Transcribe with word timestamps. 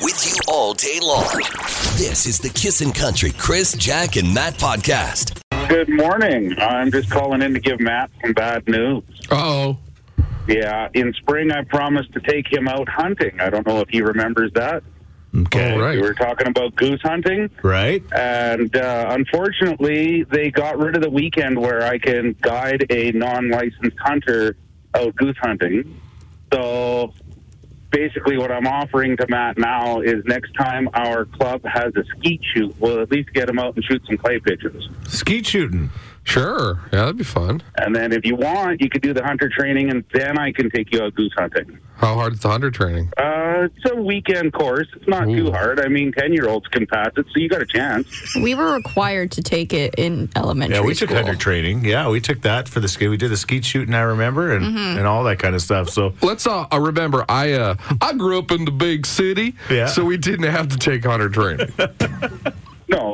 with 0.00 0.26
you 0.26 0.36
all 0.48 0.74
day 0.74 0.98
long. 1.02 1.24
This 1.96 2.26
is 2.26 2.38
the 2.38 2.50
Kissin' 2.50 2.92
Country 2.92 3.32
Chris, 3.32 3.74
Jack, 3.74 4.16
and 4.16 4.32
Matt 4.32 4.54
podcast. 4.54 5.40
Good 5.68 5.88
morning. 5.88 6.54
I'm 6.58 6.90
just 6.90 7.10
calling 7.10 7.42
in 7.42 7.52
to 7.54 7.60
give 7.60 7.80
Matt 7.80 8.10
some 8.22 8.32
bad 8.32 8.66
news. 8.68 9.02
Oh, 9.30 9.78
Yeah, 10.46 10.88
in 10.94 11.12
spring 11.14 11.50
I 11.52 11.62
promised 11.64 12.12
to 12.14 12.20
take 12.20 12.50
him 12.50 12.68
out 12.68 12.88
hunting. 12.88 13.38
I 13.40 13.50
don't 13.50 13.66
know 13.66 13.80
if 13.80 13.88
he 13.88 14.00
remembers 14.00 14.52
that. 14.54 14.82
Okay. 15.36 15.72
All 15.74 15.80
right. 15.80 15.96
We 15.96 16.02
were 16.02 16.14
talking 16.14 16.46
about 16.48 16.74
goose 16.76 17.02
hunting, 17.02 17.50
Right? 17.62 18.02
and 18.12 18.74
uh, 18.74 19.08
unfortunately, 19.10 20.22
they 20.24 20.50
got 20.50 20.78
rid 20.78 20.96
of 20.96 21.02
the 21.02 21.10
weekend 21.10 21.58
where 21.58 21.82
I 21.82 21.98
can 21.98 22.34
guide 22.40 22.86
a 22.90 23.12
non-licensed 23.12 23.98
hunter 23.98 24.56
out 24.94 25.14
goose 25.16 25.36
hunting. 25.38 26.00
So 26.50 27.12
basically, 27.90 28.38
what 28.38 28.50
I'm 28.50 28.66
offering 28.66 29.16
to 29.16 29.26
Matt 29.28 29.58
now 29.58 30.00
is 30.00 30.24
next 30.24 30.52
time 30.52 30.88
our 30.94 31.24
club 31.24 31.64
has 31.64 31.94
a 31.96 32.04
skeet 32.16 32.40
shoot, 32.54 32.74
we'll 32.78 33.00
at 33.00 33.10
least 33.10 33.32
get 33.32 33.48
him 33.48 33.58
out 33.58 33.76
and 33.76 33.84
shoot 33.84 34.02
some 34.06 34.16
clay 34.18 34.38
pigeons. 34.38 34.88
Skeet 35.06 35.46
shooting. 35.46 35.90
Sure. 36.28 36.80
Yeah, 36.92 37.00
that'd 37.00 37.16
be 37.16 37.24
fun. 37.24 37.62
And 37.76 37.94
then 37.94 38.12
if 38.12 38.24
you 38.24 38.36
want, 38.36 38.80
you 38.80 38.88
could 38.90 39.02
do 39.02 39.12
the 39.12 39.22
hunter 39.24 39.48
training, 39.48 39.90
and 39.90 40.04
then 40.12 40.38
I 40.38 40.52
can 40.52 40.70
take 40.70 40.92
you 40.92 41.02
out 41.02 41.14
goose 41.14 41.32
hunting. 41.36 41.78
How 41.96 42.14
hard 42.14 42.34
is 42.34 42.40
the 42.40 42.48
hunter 42.48 42.70
training? 42.70 43.10
Uh, 43.16 43.66
it's 43.74 43.90
a 43.90 43.96
weekend 44.00 44.52
course. 44.52 44.86
It's 44.94 45.08
not 45.08 45.24
too 45.24 45.50
hard. 45.50 45.80
I 45.80 45.88
mean, 45.88 46.12
10 46.12 46.32
year 46.32 46.48
olds 46.48 46.68
can 46.68 46.86
pass 46.86 47.10
it, 47.16 47.26
so 47.26 47.40
you 47.40 47.48
got 47.48 47.60
a 47.60 47.66
chance. 47.66 48.36
We 48.36 48.54
were 48.54 48.72
required 48.72 49.32
to 49.32 49.42
take 49.42 49.72
it 49.72 49.96
in 49.98 50.28
elementary 50.36 50.76
Yeah, 50.78 50.84
we 50.84 50.94
took 50.94 51.10
hunter 51.10 51.34
training. 51.34 51.84
Yeah, 51.84 52.08
we 52.08 52.20
took 52.20 52.42
that 52.42 52.68
for 52.68 52.78
the 52.78 52.86
ski. 52.86 53.08
We 53.08 53.16
did 53.16 53.30
the 53.32 53.36
skeet 53.36 53.64
shooting, 53.64 53.94
I 53.94 54.02
remember, 54.02 54.54
and, 54.54 54.64
Mm-hmm. 54.64 54.98
and 54.98 55.06
all 55.08 55.24
that 55.24 55.40
kind 55.40 55.56
of 55.56 55.62
stuff. 55.62 55.88
So, 55.90 56.14
Let's 56.22 56.46
uh, 56.46 56.66
uh, 56.72 56.78
remember, 56.78 57.24
I 57.28 57.52
uh, 57.54 57.74
I 58.00 58.12
grew 58.12 58.38
up 58.38 58.52
in 58.52 58.64
the 58.64 58.70
big 58.70 59.04
city, 59.04 59.56
Yeah. 59.68 59.86
so 59.86 60.04
we 60.04 60.16
didn't 60.18 60.50
have 60.50 60.68
to 60.68 60.76
take 60.76 61.04
hunter 61.04 61.28
training. 61.28 61.72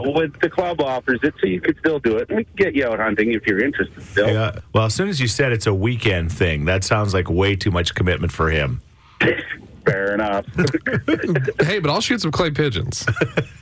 No, 0.04 0.10
with 0.16 0.38
the 0.40 0.50
club 0.50 0.80
offers 0.80 1.20
it, 1.22 1.34
so 1.40 1.46
you 1.46 1.60
could 1.60 1.78
still 1.78 1.98
do 1.98 2.16
it. 2.16 2.28
And 2.28 2.38
we 2.38 2.44
can 2.44 2.54
get 2.56 2.74
you 2.74 2.86
out 2.86 2.98
hunting 2.98 3.32
if 3.32 3.46
you're 3.46 3.62
interested 3.64 4.02
still. 4.02 4.28
yeah. 4.28 4.58
Well, 4.72 4.86
as 4.86 4.94
soon 4.94 5.08
as 5.08 5.20
you 5.20 5.28
said 5.28 5.52
it's 5.52 5.66
a 5.66 5.74
weekend 5.74 6.32
thing, 6.32 6.64
that 6.66 6.84
sounds 6.84 7.14
like 7.14 7.28
way 7.30 7.56
too 7.56 7.70
much 7.70 7.94
commitment 7.94 8.32
for 8.32 8.50
him. 8.50 8.82
Fair 9.84 10.14
enough. 10.14 10.46
hey, 11.60 11.78
but 11.78 11.90
I'll 11.90 12.00
shoot 12.00 12.22
some 12.22 12.32
clay 12.32 12.50
pigeons. 12.50 13.04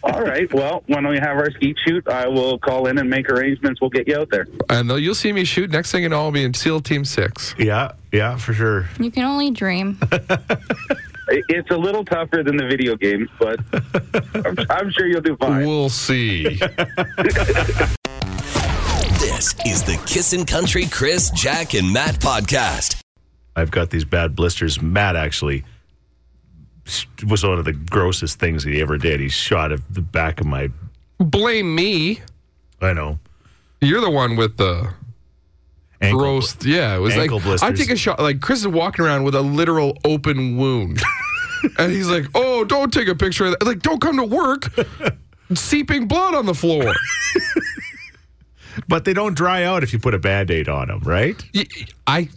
All 0.05 0.23
right. 0.23 0.53
Well, 0.55 0.85
when 0.87 1.07
we 1.09 1.19
have 1.19 1.37
our 1.37 1.51
skeet 1.51 1.77
shoot, 1.85 2.07
I 2.07 2.29
will 2.29 2.61
call 2.61 2.87
in 2.87 2.99
and 2.99 3.11
make 3.11 3.29
arrangements. 3.29 3.81
We'll 3.81 3.91
get 3.91 4.07
you 4.07 4.19
out 4.19 4.31
there. 4.31 4.47
And 4.69 4.89
uh, 4.89 4.95
you'll 4.95 5.17
see 5.17 5.33
me 5.33 5.45
shoot. 5.45 5.71
Next 5.71 5.91
thing 5.91 6.05
you 6.05 6.09
know, 6.09 6.21
I'll 6.21 6.31
be 6.31 6.45
in 6.45 6.55
SEAL 6.55 6.83
Team 6.83 7.05
6. 7.05 7.57
Yeah, 7.59 7.93
yeah, 8.13 8.37
for 8.37 8.55
sure. 8.55 8.89
You 9.01 9.11
can 9.11 9.25
only 9.25 9.51
dream. 9.51 9.99
It- 11.53 11.59
It's 11.59 11.71
a 11.71 11.77
little 11.77 12.05
tougher 12.05 12.43
than 12.43 12.57
the 12.57 12.67
video 12.67 12.97
games, 12.97 13.29
but 13.39 13.59
I'm, 14.47 14.57
I'm 14.71 14.91
sure 14.91 15.07
you'll 15.07 15.21
do 15.21 15.37
fine. 15.37 15.67
We'll 15.67 15.89
see. 15.89 16.59
This 19.21 19.55
is 19.65 19.83
the 19.85 20.01
Kissin' 20.07 20.45
Country 20.47 20.87
Chris, 20.87 21.31
Jack, 21.31 21.75
and 21.75 21.93
Matt 21.93 22.17
podcast. 22.17 23.01
I've 23.55 23.71
got 23.71 23.91
these 23.91 24.05
bad 24.05 24.35
blisters. 24.35 24.81
Matt 24.83 25.15
actually 25.17 25.65
was 27.29 27.45
one 27.45 27.59
of 27.59 27.65
the 27.65 27.73
grossest 27.73 28.39
things 28.41 28.65
he 28.65 28.81
ever 28.81 28.99
did. 28.99 29.21
He 29.21 29.29
shot 29.29 29.71
at 29.73 29.81
the 29.93 30.01
back 30.01 30.41
of 30.41 30.47
my. 30.47 30.71
Blame 31.19 31.75
me. 31.75 32.21
I 32.81 32.93
know. 32.93 33.19
You're 33.81 34.01
the 34.01 34.11
one 34.11 34.37
with 34.37 34.57
the 34.57 34.93
Ankle 36.01 36.19
gross. 36.21 36.57
Yeah, 36.65 36.97
it 36.97 36.99
was 36.99 37.15
ankle 37.17 37.39
like 37.39 37.45
blisters. 37.45 37.71
I 37.71 37.73
take 37.73 37.91
a 37.91 37.97
shot. 37.97 38.19
Like 38.21 38.41
Chris 38.41 38.61
is 38.61 38.69
walking 38.69 39.05
around 39.05 39.23
with 39.25 39.35
a 39.37 39.43
literal 39.43 39.97
open 40.05 40.57
wound, 40.57 41.01
and 41.79 41.93
he's 41.93 42.09
like, 42.09 42.27
"Oh, 42.35 42.65
don't 42.65 42.93
take 42.93 43.09
a 43.09 43.15
picture 43.15 43.45
of 43.47 43.53
that. 43.59 43.65
Like, 43.67 43.81
don't 43.83 44.01
come 44.01 44.17
to 44.17 44.25
work." 44.25 44.69
Seeping 45.55 46.07
blood 46.09 46.35
on 46.35 46.47
the 46.47 46.55
floor. 46.55 46.93
But 48.89 49.05
they 49.05 49.13
don't 49.13 49.35
dry 49.35 49.65
out 49.65 49.83
if 49.83 49.93
you 49.93 49.99
put 49.99 50.15
a 50.15 50.19
band 50.19 50.51
aid 50.51 50.67
on 50.69 50.89
them, 50.89 51.01
right? 51.01 51.37
I 52.07 52.29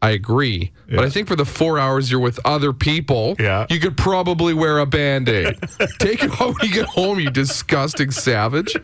I 0.00 0.10
agree, 0.10 0.70
but 0.88 1.00
I 1.00 1.10
think 1.10 1.26
for 1.28 1.34
the 1.36 1.44
four 1.44 1.78
hours 1.78 2.10
you're 2.10 2.20
with 2.20 2.38
other 2.44 2.72
people, 2.72 3.36
Yeah. 3.38 3.66
you 3.70 3.78
could 3.80 3.96
probably 3.96 4.52
wear 4.54 4.78
a 4.78 4.86
band 4.86 5.28
aid. 5.28 5.56
Take 5.98 6.22
it 6.24 6.30
home 6.30 6.54
when 6.60 6.68
you 6.68 6.74
get 6.74 6.86
home, 6.86 7.18
you 7.20 7.30
disgusting 7.30 8.10
savage. 8.12 8.76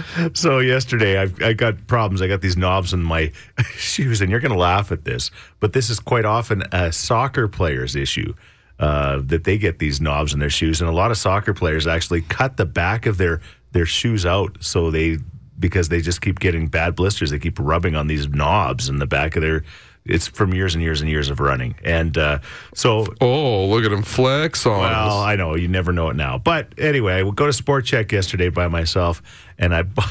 So 0.34 0.58
yesterday, 0.58 1.18
I've, 1.18 1.40
I 1.42 1.52
got 1.52 1.86
problems. 1.86 2.22
I 2.22 2.28
got 2.28 2.40
these 2.40 2.56
knobs 2.56 2.92
in 2.92 3.02
my 3.02 3.32
shoes, 3.76 4.20
and 4.20 4.30
you're 4.30 4.40
going 4.40 4.52
to 4.52 4.58
laugh 4.58 4.92
at 4.92 5.04
this, 5.04 5.30
but 5.60 5.72
this 5.72 5.90
is 5.90 6.00
quite 6.00 6.24
often 6.24 6.62
a 6.72 6.92
soccer 6.92 7.48
player's 7.48 7.96
issue. 7.96 8.34
Uh, 8.78 9.20
that 9.24 9.44
they 9.44 9.58
get 9.58 9.78
these 9.78 10.00
knobs 10.00 10.32
in 10.32 10.40
their 10.40 10.50
shoes, 10.50 10.80
and 10.80 10.90
a 10.90 10.92
lot 10.92 11.12
of 11.12 11.16
soccer 11.16 11.54
players 11.54 11.86
actually 11.86 12.20
cut 12.22 12.56
the 12.56 12.66
back 12.66 13.06
of 13.06 13.16
their 13.16 13.40
their 13.70 13.86
shoes 13.86 14.26
out, 14.26 14.56
so 14.60 14.90
they 14.90 15.18
because 15.60 15.88
they 15.88 16.00
just 16.00 16.20
keep 16.20 16.40
getting 16.40 16.66
bad 16.66 16.96
blisters. 16.96 17.30
They 17.30 17.38
keep 17.38 17.58
rubbing 17.60 17.94
on 17.94 18.08
these 18.08 18.28
knobs 18.28 18.88
in 18.88 18.98
the 18.98 19.06
back 19.06 19.36
of 19.36 19.42
their. 19.42 19.62
It's 20.04 20.26
from 20.26 20.52
years 20.52 20.74
and 20.74 20.82
years 20.82 21.00
and 21.00 21.08
years 21.08 21.30
of 21.30 21.38
running, 21.38 21.76
and 21.84 22.18
uh, 22.18 22.38
so 22.74 23.06
Oh, 23.20 23.66
look 23.66 23.84
at 23.84 23.92
him 23.92 24.02
flex 24.02 24.66
on 24.66 24.80
well, 24.80 25.18
us. 25.20 25.24
I 25.26 25.36
know 25.36 25.54
you 25.54 25.68
never 25.68 25.92
know 25.92 26.08
it 26.10 26.16
now. 26.16 26.38
But 26.38 26.72
anyway, 26.78 27.14
I 27.14 27.22
would 27.22 27.36
go 27.36 27.46
to 27.46 27.52
Sport 27.52 27.84
Chek 27.84 28.10
yesterday 28.10 28.48
by 28.48 28.66
myself, 28.68 29.22
and 29.58 29.74
I 29.74 29.82
bought. 29.82 30.10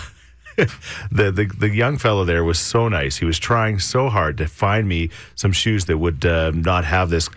the, 0.57 1.31
the 1.31 1.50
the 1.57 1.69
young 1.69 1.97
fellow 1.97 2.24
there 2.25 2.44
was 2.44 2.59
so 2.59 2.88
nice. 2.90 3.18
He 3.18 3.25
was 3.25 3.40
trying 3.40 3.80
so 3.80 4.09
hard 4.09 4.38
to 4.38 4.47
find 4.47 4.88
me 4.88 5.09
some 5.35 5.51
shoes 5.53 5.85
that 5.85 5.97
would 5.97 6.25
uh, 6.25 6.51
not 6.51 6.84
have 6.85 7.09
this, 7.09 7.30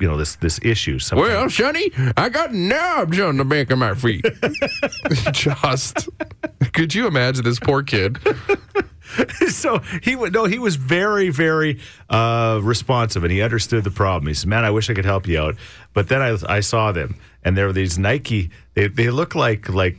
you 0.00 0.08
know, 0.08 0.16
this 0.16 0.36
this 0.36 0.58
issue. 0.62 0.98
Some 0.98 1.18
Well, 1.18 1.48
Sonny, 1.50 1.92
I 2.16 2.28
got 2.30 2.52
knobs 2.54 3.20
on 3.20 3.36
the 3.36 3.44
back 3.44 3.70
of 3.70 3.78
my 3.78 3.94
feet. 3.94 4.24
Just, 5.32 6.08
could 6.72 6.94
you 6.94 7.06
imagine 7.06 7.44
this 7.44 7.58
poor 7.60 7.82
kid? 7.82 8.18
so 9.48 9.78
he 10.02 10.16
would 10.16 10.32
no, 10.32 10.44
he 10.44 10.58
was 10.58 10.76
very 10.76 11.30
very 11.30 11.78
uh, 12.10 12.60
responsive, 12.62 13.24
and 13.24 13.32
he 13.32 13.42
understood 13.42 13.84
the 13.84 13.90
problem. 13.90 14.28
He 14.28 14.34
said, 14.34 14.48
"Man, 14.48 14.64
I 14.64 14.70
wish 14.70 14.90
I 14.90 14.94
could 14.94 15.04
help 15.04 15.26
you 15.26 15.40
out." 15.40 15.56
But 15.92 16.08
then 16.08 16.22
I 16.22 16.36
I 16.48 16.60
saw 16.60 16.92
them, 16.92 17.16
and 17.44 17.56
there 17.56 17.66
were 17.66 17.72
these 17.72 17.98
Nike. 17.98 18.50
They 18.74 18.88
they 18.88 19.10
look 19.10 19.34
like 19.34 19.68
like 19.68 19.96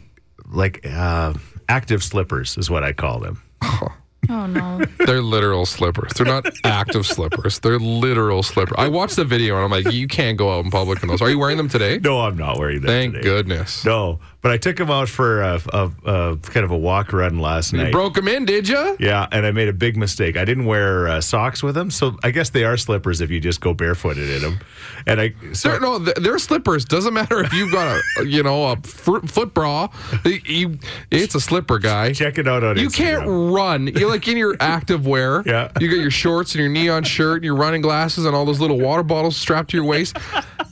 like 0.51 0.85
uh, 0.85 1.33
active 1.69 2.03
slippers 2.03 2.57
is 2.57 2.69
what 2.69 2.83
I 2.83 2.93
call 2.93 3.19
them. 3.19 3.41
Oh 4.29 4.45
no. 4.45 4.81
They're 5.05 5.21
literal 5.21 5.65
slippers. 5.65 6.13
They're 6.13 6.25
not 6.25 6.45
active 6.63 7.05
slippers. 7.05 7.59
They're 7.59 7.77
literal 7.77 8.41
slippers. 8.41 8.75
I 8.77 8.87
watched 8.87 9.17
the 9.17 9.25
video 9.25 9.55
and 9.55 9.65
I'm 9.65 9.71
like, 9.71 9.93
you 9.93 10.07
can't 10.07 10.37
go 10.37 10.57
out 10.57 10.63
in 10.63 10.71
public 10.71 11.03
in 11.03 11.09
those. 11.09 11.21
Are 11.21 11.29
you 11.29 11.37
wearing 11.37 11.57
them 11.57 11.67
today? 11.67 11.99
No, 12.01 12.21
I'm 12.21 12.37
not 12.37 12.57
wearing 12.57 12.77
them. 12.77 12.83
Today. 12.87 12.99
Thank 13.01 13.13
today. 13.15 13.23
goodness. 13.27 13.83
No, 13.83 14.19
but 14.43 14.51
I 14.51 14.57
took 14.57 14.79
him 14.79 14.91
out 14.91 15.09
for 15.09 15.41
a, 15.41 15.59
a, 15.73 15.91
a 16.05 16.37
kind 16.37 16.63
of 16.63 16.69
a 16.71 16.77
walk 16.77 17.11
run 17.13 17.39
last 17.39 17.71
You 17.73 17.79
night. 17.79 17.85
You 17.87 17.91
broke 17.93 18.13
them 18.13 18.27
in, 18.27 18.45
did 18.45 18.67
you? 18.69 18.97
yeah, 18.99 19.27
and 19.31 19.45
I 19.45 19.51
made 19.51 19.69
a 19.69 19.73
big 19.73 19.97
mistake. 19.97 20.37
I 20.37 20.45
didn't 20.45 20.65
wear 20.65 21.07
uh, 21.07 21.21
socks 21.21 21.63
with 21.63 21.73
them, 21.73 21.89
so 21.89 22.17
I 22.23 22.29
guess 22.29 22.51
they 22.51 22.63
are 22.65 22.77
slippers 22.77 23.21
if 23.21 23.31
you 23.31 23.39
just 23.39 23.61
go 23.61 23.73
barefooted 23.73 24.29
in 24.29 24.41
them. 24.41 24.59
And 25.07 25.19
I 25.19 25.33
so 25.53 25.69
They're, 25.69 25.79
no, 25.79 25.97
they're 25.99 26.37
slippers. 26.39 26.85
Doesn't 26.85 27.13
matter 27.13 27.39
if 27.43 27.51
you've 27.53 27.71
got 27.71 27.99
a, 28.19 28.25
you 28.27 28.43
know, 28.43 28.71
a 28.71 28.77
fr- 28.83 29.25
foot 29.25 29.53
bra. 29.53 29.87
You, 30.25 30.39
you- 30.45 30.79
it's 31.09 31.35
a 31.35 31.39
slipper, 31.41 31.79
guy. 31.79 32.11
check 32.13 32.37
it 32.37 32.47
out 32.47 32.63
on 32.63 32.77
You 32.77 32.87
Instagram. 32.89 32.93
can't 32.93 33.25
run. 33.53 33.87
You're 33.87 34.09
like 34.09 34.27
in 34.27 34.37
your 34.37 34.55
active 34.59 35.07
wear. 35.07 35.41
Yeah. 35.45 35.71
You 35.79 35.87
got 35.89 36.01
your 36.01 36.11
shorts 36.11 36.53
and 36.53 36.59
your 36.61 36.69
neon 36.69 37.03
shirt 37.03 37.37
and 37.37 37.45
your 37.45 37.55
running 37.55 37.81
glasses 37.81 38.25
and 38.25 38.35
all 38.35 38.45
those 38.45 38.59
little 38.59 38.79
water 38.79 39.03
bottles 39.03 39.37
strapped 39.37 39.69
to 39.71 39.77
your 39.77 39.85
waist. 39.85 40.17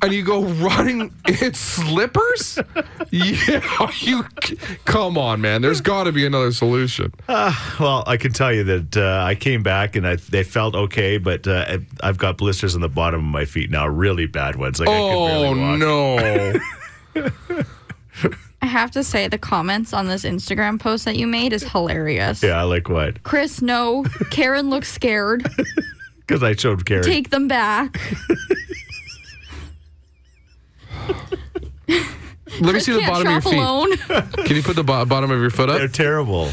And 0.03 0.11
you 0.13 0.23
go 0.23 0.43
running 0.43 1.13
in 1.27 1.53
slippers? 1.53 2.57
Yeah. 3.11 3.91
You 3.99 4.23
come 4.85 5.17
on, 5.17 5.41
man. 5.41 5.61
There's 5.61 5.81
got 5.81 6.05
to 6.05 6.11
be 6.11 6.25
another 6.25 6.51
solution. 6.51 7.13
Well, 7.27 8.03
I 8.07 8.17
can 8.17 8.33
tell 8.33 8.51
you 8.53 8.63
that 8.63 8.97
uh, 8.97 9.23
I 9.23 9.35
came 9.35 9.61
back 9.63 9.95
and 9.95 10.07
I, 10.07 10.15
they 10.15 10.43
felt 10.43 10.75
okay, 10.75 11.17
but 11.17 11.47
uh, 11.47 11.77
I've 12.01 12.17
got 12.17 12.37
blisters 12.37 12.73
on 12.73 12.81
the 12.81 12.89
bottom 12.89 13.19
of 13.19 13.25
my 13.25 13.45
feet 13.45 13.69
now, 13.69 13.87
really 13.87 14.25
bad 14.25 14.55
ones. 14.55 14.79
Like 14.79 14.89
Oh 14.89 15.27
barely 15.27 15.59
walk. 15.59 15.79
no. 15.79 16.59
I 18.63 18.67
have 18.67 18.91
to 18.91 19.03
say 19.03 19.27
the 19.27 19.37
comments 19.39 19.91
on 19.93 20.07
this 20.07 20.23
Instagram 20.23 20.79
post 20.79 21.05
that 21.05 21.15
you 21.17 21.25
made 21.27 21.51
is 21.51 21.63
hilarious. 21.63 22.43
Yeah, 22.43 22.61
like 22.63 22.89
what? 22.89 23.23
Chris, 23.23 23.61
no. 23.61 24.05
Karen 24.29 24.69
looks 24.69 24.91
scared. 24.91 25.47
Because 26.27 26.43
I 26.43 26.55
showed 26.55 26.85
Karen. 26.85 27.03
Take 27.03 27.29
them 27.29 27.49
back. 27.49 27.99
Let 32.59 32.73
me 32.73 32.79
see 32.79 32.91
the 32.93 32.99
bottom 33.07 33.27
of 33.27 33.43
shop 33.43 33.53
your 33.53 33.61
alone. 33.63 33.95
feet. 33.97 34.33
Can 34.45 34.55
you 34.55 34.63
put 34.63 34.75
the 34.75 34.83
bo- 34.83 35.05
bottom 35.05 35.31
of 35.31 35.39
your 35.39 35.49
foot 35.49 35.69
up? 35.69 35.77
They're 35.77 35.85
up? 35.85 35.93
terrible. 35.93 36.51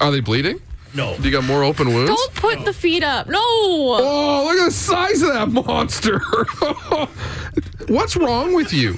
Are 0.00 0.10
they 0.10 0.20
bleeding? 0.20 0.60
No. 0.94 1.16
Do 1.16 1.22
you 1.24 1.30
got 1.32 1.44
more 1.44 1.64
open 1.64 1.88
wounds? 1.92 2.10
Don't 2.10 2.34
put 2.34 2.64
the 2.64 2.72
feet 2.72 3.02
up. 3.02 3.26
No. 3.26 3.38
Oh, 3.40 4.44
look 4.48 4.58
at 4.60 4.66
the 4.66 4.70
size 4.70 5.22
of 5.22 5.32
that 5.32 5.48
monster. 5.50 6.20
What's 7.88 8.16
wrong 8.16 8.54
with 8.54 8.72
you? 8.72 8.96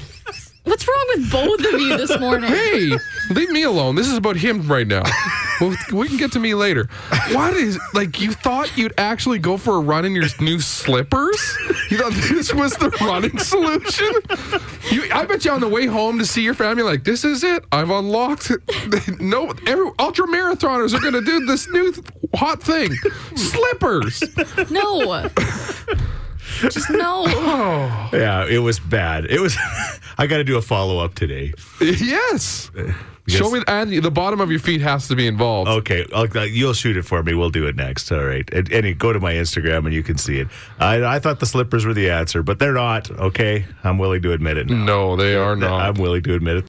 What's 0.64 0.86
wrong 0.86 1.06
with 1.14 1.30
both 1.30 1.60
of 1.60 1.80
you 1.80 1.96
this 1.96 2.18
morning? 2.18 2.50
Hey, 2.50 2.92
leave 3.30 3.50
me 3.50 3.62
alone. 3.62 3.94
This 3.94 4.08
is 4.08 4.16
about 4.16 4.36
him 4.36 4.66
right 4.68 4.86
now. 4.86 5.02
Well, 5.60 5.74
we 5.92 6.08
can 6.08 6.16
get 6.16 6.32
to 6.32 6.38
me 6.38 6.54
later. 6.54 6.88
What 7.32 7.54
is 7.54 7.78
like? 7.94 8.20
You 8.20 8.32
thought 8.32 8.76
you'd 8.76 8.94
actually 8.98 9.38
go 9.38 9.56
for 9.56 9.76
a 9.76 9.80
run 9.80 10.04
in 10.04 10.14
your 10.14 10.26
new 10.40 10.60
slippers? 10.60 11.56
You 11.90 11.98
thought 11.98 12.12
this 12.12 12.52
was 12.52 12.76
the 12.76 12.90
running 13.00 13.38
solution? 13.38 14.10
You, 14.90 15.10
I 15.12 15.24
bet 15.24 15.44
you 15.44 15.52
on 15.52 15.60
the 15.60 15.68
way 15.68 15.86
home 15.86 16.18
to 16.18 16.26
see 16.26 16.42
your 16.42 16.54
family, 16.54 16.82
like 16.82 17.04
this 17.04 17.24
is 17.24 17.42
it. 17.44 17.64
I've 17.72 17.90
unlocked. 17.90 18.50
It. 18.50 18.60
No, 19.20 19.52
every 19.66 19.90
ultra 19.98 20.26
marathoners 20.26 20.94
are 20.94 21.00
going 21.00 21.14
to 21.14 21.20
do 21.22 21.46
this 21.46 21.68
new 21.68 21.92
th- 21.92 22.06
hot 22.34 22.62
thing, 22.62 22.92
slippers. 23.34 24.22
No. 24.70 25.28
Just 26.60 26.90
no. 26.90 27.26
Yeah, 28.12 28.46
it 28.46 28.58
was 28.58 28.78
bad. 28.78 29.26
It 29.26 29.40
was. 29.40 29.56
I 30.18 30.26
got 30.26 30.38
to 30.38 30.44
do 30.44 30.56
a 30.56 30.62
follow 30.62 30.98
up 30.98 31.14
today. 31.14 31.52
Yes. 31.80 32.70
Show 33.28 33.50
me, 33.50 33.62
and 33.66 33.92
the 33.92 34.10
bottom 34.10 34.40
of 34.40 34.50
your 34.50 34.60
feet 34.60 34.80
has 34.82 35.08
to 35.08 35.16
be 35.16 35.26
involved. 35.26 35.68
Okay, 35.68 36.04
I'll, 36.14 36.26
uh, 36.38 36.42
you'll 36.44 36.72
shoot 36.74 36.96
it 36.96 37.02
for 37.02 37.22
me. 37.22 37.34
We'll 37.34 37.50
do 37.50 37.66
it 37.66 37.74
next. 37.76 38.10
All 38.12 38.24
right. 38.24 38.48
And, 38.52 38.70
and 38.72 38.98
go 38.98 39.12
to 39.12 39.18
my 39.20 39.32
Instagram 39.34 39.84
and 39.86 39.92
you 39.92 40.02
can 40.04 40.16
see 40.16 40.38
it. 40.38 40.48
I, 40.78 41.02
I 41.16 41.18
thought 41.18 41.40
the 41.40 41.46
slippers 41.46 41.84
were 41.84 41.94
the 41.94 42.10
answer, 42.10 42.42
but 42.42 42.58
they're 42.58 42.72
not. 42.74 43.10
Okay, 43.10 43.64
I'm 43.82 43.98
willing 43.98 44.22
to 44.22 44.32
admit 44.32 44.56
it. 44.58 44.68
Now. 44.68 44.84
No, 44.84 45.16
they 45.16 45.34
are 45.34 45.56
not. 45.56 45.80
I'm 45.80 45.94
willing 45.94 46.22
to 46.22 46.34
admit 46.34 46.58
it. 46.58 46.66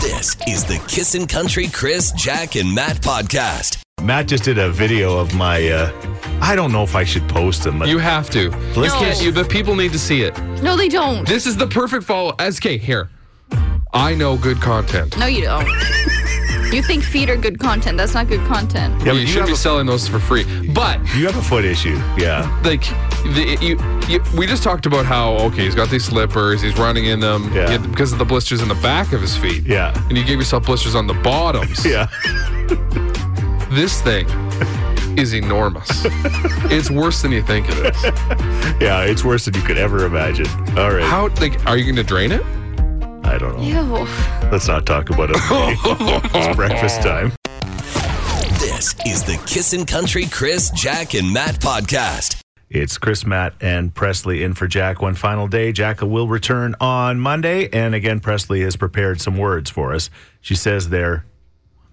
This 0.00 0.36
is 0.46 0.64
the 0.64 0.82
Kissin' 0.88 1.26
Country 1.26 1.68
Chris, 1.68 2.12
Jack, 2.12 2.56
and 2.56 2.74
Matt 2.74 2.96
podcast. 3.02 3.82
Matt 4.02 4.28
just 4.28 4.44
did 4.44 4.58
a 4.58 4.70
video 4.70 5.18
of 5.18 5.34
my. 5.34 5.68
Uh, 5.68 5.90
I 6.40 6.54
don't 6.56 6.70
know 6.72 6.82
if 6.82 6.94
I 6.94 7.04
should 7.04 7.28
post 7.28 7.62
them. 7.64 7.82
You 7.82 7.98
have 7.98 8.30
to. 8.30 8.50
Let's 8.50 8.76
You 8.76 9.00
can't- 9.00 9.00
get- 9.16 9.22
you- 9.24 9.32
the 9.32 9.44
people 9.44 9.74
need 9.74 9.92
to 9.92 9.98
see 9.98 10.22
it. 10.22 10.36
No, 10.62 10.76
they 10.76 10.88
don't. 10.88 11.26
This 11.26 11.46
is 11.46 11.56
the 11.56 11.66
perfect 11.66 12.04
follow. 12.04 12.34
SK, 12.38 12.78
here. 12.78 13.10
I 13.92 14.14
know 14.14 14.36
good 14.36 14.60
content. 14.60 15.16
No, 15.18 15.26
you 15.26 15.42
don't. 15.42 15.66
You 16.72 16.82
think 16.82 17.04
feet 17.04 17.30
are 17.30 17.36
good 17.36 17.60
content. 17.60 17.96
That's 17.96 18.12
not 18.12 18.26
good 18.26 18.44
content. 18.48 18.92
Yeah, 18.98 19.12
but 19.12 19.14
you, 19.14 19.20
you 19.20 19.26
should 19.28 19.46
be 19.46 19.52
a- 19.52 19.56
selling 19.56 19.86
those 19.86 20.08
for 20.08 20.18
free. 20.18 20.42
But 20.74 20.98
You 21.14 21.24
have 21.26 21.36
a 21.36 21.40
foot 21.42 21.64
issue. 21.64 21.94
Yeah. 22.18 22.42
like, 22.64 22.80
the, 23.22 23.56
you, 23.62 24.12
you, 24.12 24.20
we 24.36 24.48
just 24.48 24.64
talked 24.64 24.84
about 24.84 25.06
how 25.06 25.34
okay, 25.46 25.64
he's 25.64 25.76
got 25.76 25.90
these 25.90 26.04
slippers, 26.04 26.60
he's 26.60 26.76
running 26.76 27.04
in 27.06 27.20
them 27.20 27.52
Yeah. 27.54 27.70
had- 27.70 27.88
because 27.88 28.12
of 28.12 28.18
the 28.18 28.24
blisters 28.24 28.62
in 28.62 28.68
the 28.68 28.74
back 28.76 29.12
of 29.12 29.20
his 29.20 29.36
feet. 29.36 29.64
Yeah. 29.64 29.94
and 30.08 30.18
you 30.18 30.24
gave 30.24 30.38
yourself 30.38 30.66
blisters 30.66 30.96
on 30.96 31.06
the 31.06 31.14
bottoms. 31.14 31.86
Yeah. 31.86 32.08
This 33.70 34.00
thing 34.02 34.26
is 35.18 35.34
enormous. 35.34 35.88
it's 36.70 36.90
worse 36.90 37.20
than 37.22 37.30
you 37.30 37.42
think 37.42 37.66
it 37.68 37.94
is. 37.94 38.02
Yeah. 38.80 39.02
It's 39.02 39.22
worse 39.24 39.44
than 39.44 39.54
you 39.54 39.60
could 39.62 39.76
ever 39.78 40.04
imagine. 40.06 40.46
All 40.78 40.92
right. 40.92 41.04
How 41.04 41.28
like 41.40 41.64
are 41.66 41.76
you 41.76 41.84
going 41.84 41.96
to 41.96 42.02
drain 42.04 42.32
it? 42.32 42.42
I 43.36 43.38
don't 43.38 43.58
know. 43.60 43.62
Ew. 43.62 44.48
Let's 44.50 44.66
not 44.66 44.86
talk 44.86 45.10
about 45.10 45.28
it. 45.28 45.36
it's 46.34 46.56
breakfast 46.56 47.02
time. 47.02 47.32
This 48.58 48.94
is 49.04 49.24
the 49.24 49.38
Kissin' 49.46 49.84
Country 49.84 50.24
Chris, 50.24 50.70
Jack, 50.70 51.12
and 51.12 51.34
Matt 51.34 51.56
podcast. 51.56 52.40
It's 52.70 52.96
Chris, 52.96 53.26
Matt, 53.26 53.52
and 53.60 53.94
Presley 53.94 54.42
in 54.42 54.54
for 54.54 54.66
Jack 54.66 55.02
one 55.02 55.14
final 55.14 55.48
day. 55.48 55.70
Jack 55.72 56.00
will 56.00 56.28
return 56.28 56.76
on 56.80 57.20
Monday. 57.20 57.68
And 57.74 57.94
again, 57.94 58.20
Presley 58.20 58.62
has 58.62 58.74
prepared 58.74 59.20
some 59.20 59.36
words 59.36 59.68
for 59.68 59.92
us. 59.92 60.08
She 60.40 60.54
says 60.54 60.88
they're, 60.88 61.26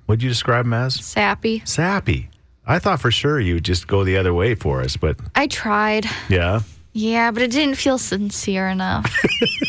what'd 0.05 0.23
you 0.23 0.29
describe 0.29 0.63
them 0.63 0.73
as? 0.73 0.95
Sappy. 1.03 1.61
Sappy. 1.65 2.29
I 2.65 2.79
thought 2.79 3.01
for 3.01 3.11
sure 3.11 3.37
you 3.37 3.55
would 3.55 3.65
just 3.65 3.85
go 3.85 4.05
the 4.05 4.15
other 4.15 4.33
way 4.33 4.55
for 4.55 4.79
us, 4.79 4.95
but 4.95 5.17
I 5.35 5.47
tried. 5.47 6.05
yeah. 6.29 6.61
Yeah, 6.93 7.31
but 7.31 7.41
it 7.41 7.51
didn't 7.51 7.75
feel 7.75 7.97
sincere 7.97 8.69
enough. 8.69 9.11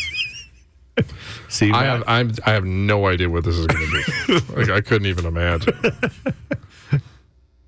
See, 1.54 1.70
I 1.70 1.84
have 1.84 2.02
I'm 2.08 2.32
I 2.44 2.50
have 2.50 2.64
no 2.64 3.06
idea 3.06 3.30
what 3.30 3.44
this 3.44 3.56
is 3.56 3.68
going 3.68 3.86
to 3.88 4.04
be. 4.26 4.54
like 4.56 4.70
I 4.70 4.80
couldn't 4.80 5.06
even 5.06 5.24
imagine. 5.24 5.72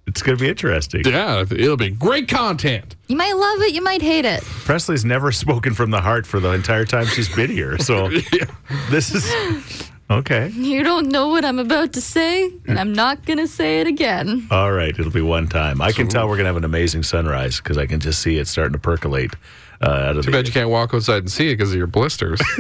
it's 0.09 0.23
going 0.23 0.37
to 0.37 0.43
be 0.43 0.49
interesting. 0.49 1.03
Yeah, 1.05 1.43
it'll 1.49 1.77
be 1.77 1.91
great 1.91 2.27
content. 2.27 2.97
You 3.07 3.17
might 3.17 3.35
love 3.35 3.61
it, 3.61 3.75
you 3.75 3.83
might 3.83 4.03
hate 4.03 4.25
it. 4.25 4.43
Presley's 4.43 5.05
never 5.05 5.31
spoken 5.31 5.73
from 5.73 5.93
the 5.93 6.01
heart 6.01 6.27
for 6.27 6.41
the 6.41 6.51
entire 6.51 6.85
time 6.85 7.07
she's 7.07 7.29
been 7.33 7.49
here. 7.49 7.79
So 7.79 8.09
this 8.91 9.15
is 9.15 9.89
okay. 10.11 10.49
You 10.49 10.83
don't 10.83 11.07
know 11.07 11.29
what 11.29 11.45
I'm 11.45 11.61
about 11.61 11.93
to 11.93 12.01
say, 12.01 12.51
and 12.67 12.81
I'm 12.81 12.93
not 12.93 13.25
going 13.25 13.39
to 13.39 13.47
say 13.47 13.81
it 13.81 13.87
again. 13.87 14.49
All 14.51 14.73
right, 14.73 14.99
it'll 14.99 15.13
be 15.13 15.23
one 15.23 15.47
time. 15.47 15.81
I 15.81 15.93
can 15.93 16.09
tell 16.09 16.27
we're 16.29 16.37
gonna 16.39 16.49
have 16.49 16.57
an 16.57 16.65
amazing 16.65 17.05
sunrise 17.05 17.59
because 17.59 17.79
I 17.79 17.87
can 17.87 18.01
just 18.01 18.21
see 18.21 18.39
it 18.39 18.49
starting 18.49 18.73
to 18.73 18.81
percolate 18.81 19.35
uh, 19.81 19.87
out 19.87 20.17
of 20.17 20.25
Too 20.25 20.33
the. 20.33 20.39
bad 20.39 20.49
you 20.49 20.53
can't 20.53 20.71
walk 20.71 20.93
outside 20.93 21.19
and 21.19 21.31
see 21.31 21.51
it 21.51 21.53
because 21.55 21.71
of 21.71 21.79
your 21.79 21.87
blisters. 21.87 22.41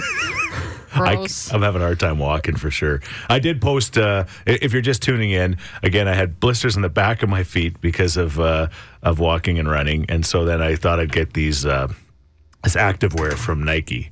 I, 0.96 1.16
Gross. 1.16 1.52
am 1.52 1.62
having 1.62 1.82
a 1.82 1.84
hard 1.84 2.00
time 2.00 2.19
walking 2.19 2.56
for 2.56 2.70
sure. 2.70 3.00
I 3.28 3.38
did 3.38 3.60
post. 3.60 3.98
Uh, 3.98 4.25
if 4.46 4.72
you're 4.72 4.82
just 4.82 5.02
tuning 5.02 5.31
in, 5.31 5.58
again, 5.82 6.08
I 6.08 6.14
had 6.14 6.40
blisters 6.40 6.76
in 6.76 6.82
the 6.82 6.88
back 6.88 7.22
of 7.22 7.28
my 7.28 7.44
feet 7.44 7.81
because 7.81 8.16
of 8.16 8.40
uh, 8.40 8.69
of 9.02 9.19
walking 9.19 9.58
and 9.58 9.70
running, 9.70 10.06
and 10.08 10.25
so 10.25 10.44
then 10.44 10.62
I 10.62 10.76
thought 10.76 11.00
I'd 11.00 11.12
get 11.12 11.34
these 11.34 11.66
uh, 11.66 11.88
this 12.64 12.76
activewear 12.76 13.34
from 13.34 13.62
Nike. 13.62 14.10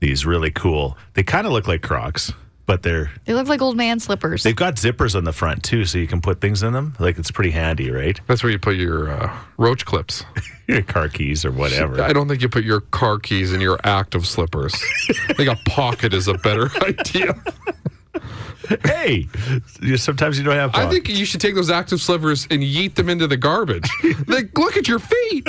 These 0.00 0.26
really 0.26 0.50
cool. 0.50 0.96
They 1.14 1.22
kind 1.22 1.46
of 1.46 1.52
look 1.52 1.66
like 1.66 1.82
Crocs, 1.82 2.32
but 2.66 2.82
they're 2.82 3.10
they 3.24 3.34
look 3.34 3.48
like 3.48 3.62
old 3.62 3.76
man 3.76 4.00
slippers. 4.00 4.42
they've 4.42 4.54
got 4.56 4.74
zippers 4.76 5.14
on 5.14 5.24
the 5.24 5.32
front 5.32 5.62
too, 5.62 5.84
so 5.84 5.98
you 5.98 6.06
can 6.06 6.20
put 6.20 6.40
things 6.40 6.62
in 6.62 6.72
them. 6.72 6.94
Like 6.98 7.18
it's 7.18 7.30
pretty 7.30 7.50
handy, 7.52 7.90
right? 7.90 8.20
That's 8.26 8.42
where 8.42 8.50
you 8.52 8.58
put 8.58 8.76
your 8.76 9.10
uh, 9.10 9.36
roach 9.56 9.84
clips. 9.84 10.24
Your 10.68 10.82
car 10.82 11.08
keys 11.08 11.44
or 11.44 11.52
whatever. 11.52 12.02
I 12.02 12.12
don't 12.12 12.26
think 12.26 12.42
you 12.42 12.48
put 12.48 12.64
your 12.64 12.80
car 12.80 13.20
keys 13.20 13.52
in 13.52 13.60
your 13.60 13.78
active 13.84 14.26
slippers. 14.26 14.74
I 15.28 15.32
think 15.34 15.48
a 15.48 15.54
pocket 15.70 16.12
is 16.12 16.26
a 16.26 16.34
better 16.34 16.68
idea. 16.82 17.40
hey, 18.84 19.28
sometimes 19.94 20.38
you 20.38 20.44
don't 20.44 20.56
have. 20.56 20.74
I 20.74 20.90
think 20.90 21.08
you 21.08 21.24
should 21.24 21.40
take 21.40 21.54
those 21.54 21.70
active 21.70 22.00
slippers 22.00 22.48
and 22.50 22.64
yeet 22.64 22.96
them 22.96 23.08
into 23.08 23.28
the 23.28 23.36
garbage. 23.36 23.88
like, 24.26 24.58
look 24.58 24.76
at 24.76 24.88
your 24.88 24.98
feet. 24.98 25.46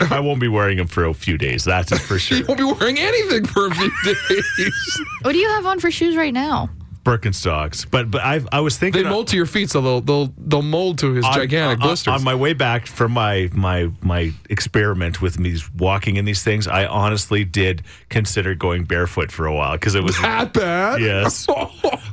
I 0.10 0.20
won't 0.20 0.40
be 0.40 0.48
wearing 0.48 0.78
them 0.78 0.86
for 0.86 1.04
a 1.04 1.14
few 1.14 1.38
days. 1.38 1.64
That's 1.64 1.96
for 1.98 2.18
sure. 2.18 2.38
You 2.38 2.44
won't 2.46 2.58
be 2.58 2.64
wearing 2.64 2.98
anything 2.98 3.46
for 3.46 3.66
a 3.66 3.74
few 3.74 3.90
days. 4.04 5.00
what 5.22 5.32
do 5.32 5.38
you 5.38 5.48
have 5.48 5.66
on 5.66 5.80
for 5.80 5.90
shoes 5.90 6.16
right 6.16 6.34
now? 6.34 6.70
Birkenstocks, 7.04 7.90
but 7.90 8.10
but 8.10 8.20
I 8.22 8.42
I 8.52 8.60
was 8.60 8.76
thinking 8.76 9.02
They 9.02 9.08
mold 9.08 9.28
to 9.28 9.36
your 9.36 9.46
feet, 9.46 9.70
so 9.70 9.80
they'll 9.80 10.00
they'll 10.02 10.34
they'll 10.36 10.60
mold 10.60 10.98
to 10.98 11.12
his 11.14 11.24
on- 11.24 11.32
gigantic 11.32 11.80
on- 11.80 11.86
blisters. 11.88 12.12
On 12.12 12.22
my 12.22 12.34
way 12.34 12.52
back 12.52 12.86
from 12.86 13.12
my 13.12 13.48
my 13.54 13.90
my 14.02 14.30
experiment 14.50 15.22
with 15.22 15.38
me 15.38 15.56
walking 15.78 16.16
in 16.16 16.26
these 16.26 16.42
things, 16.42 16.68
I 16.68 16.84
honestly 16.84 17.44
did 17.44 17.82
consider 18.10 18.54
going 18.54 18.84
barefoot 18.84 19.32
for 19.32 19.46
a 19.46 19.54
while 19.54 19.72
because 19.72 19.94
it 19.94 20.02
was 20.02 20.20
that 20.20 20.52
bad? 20.52 21.00
Yes. 21.00 21.46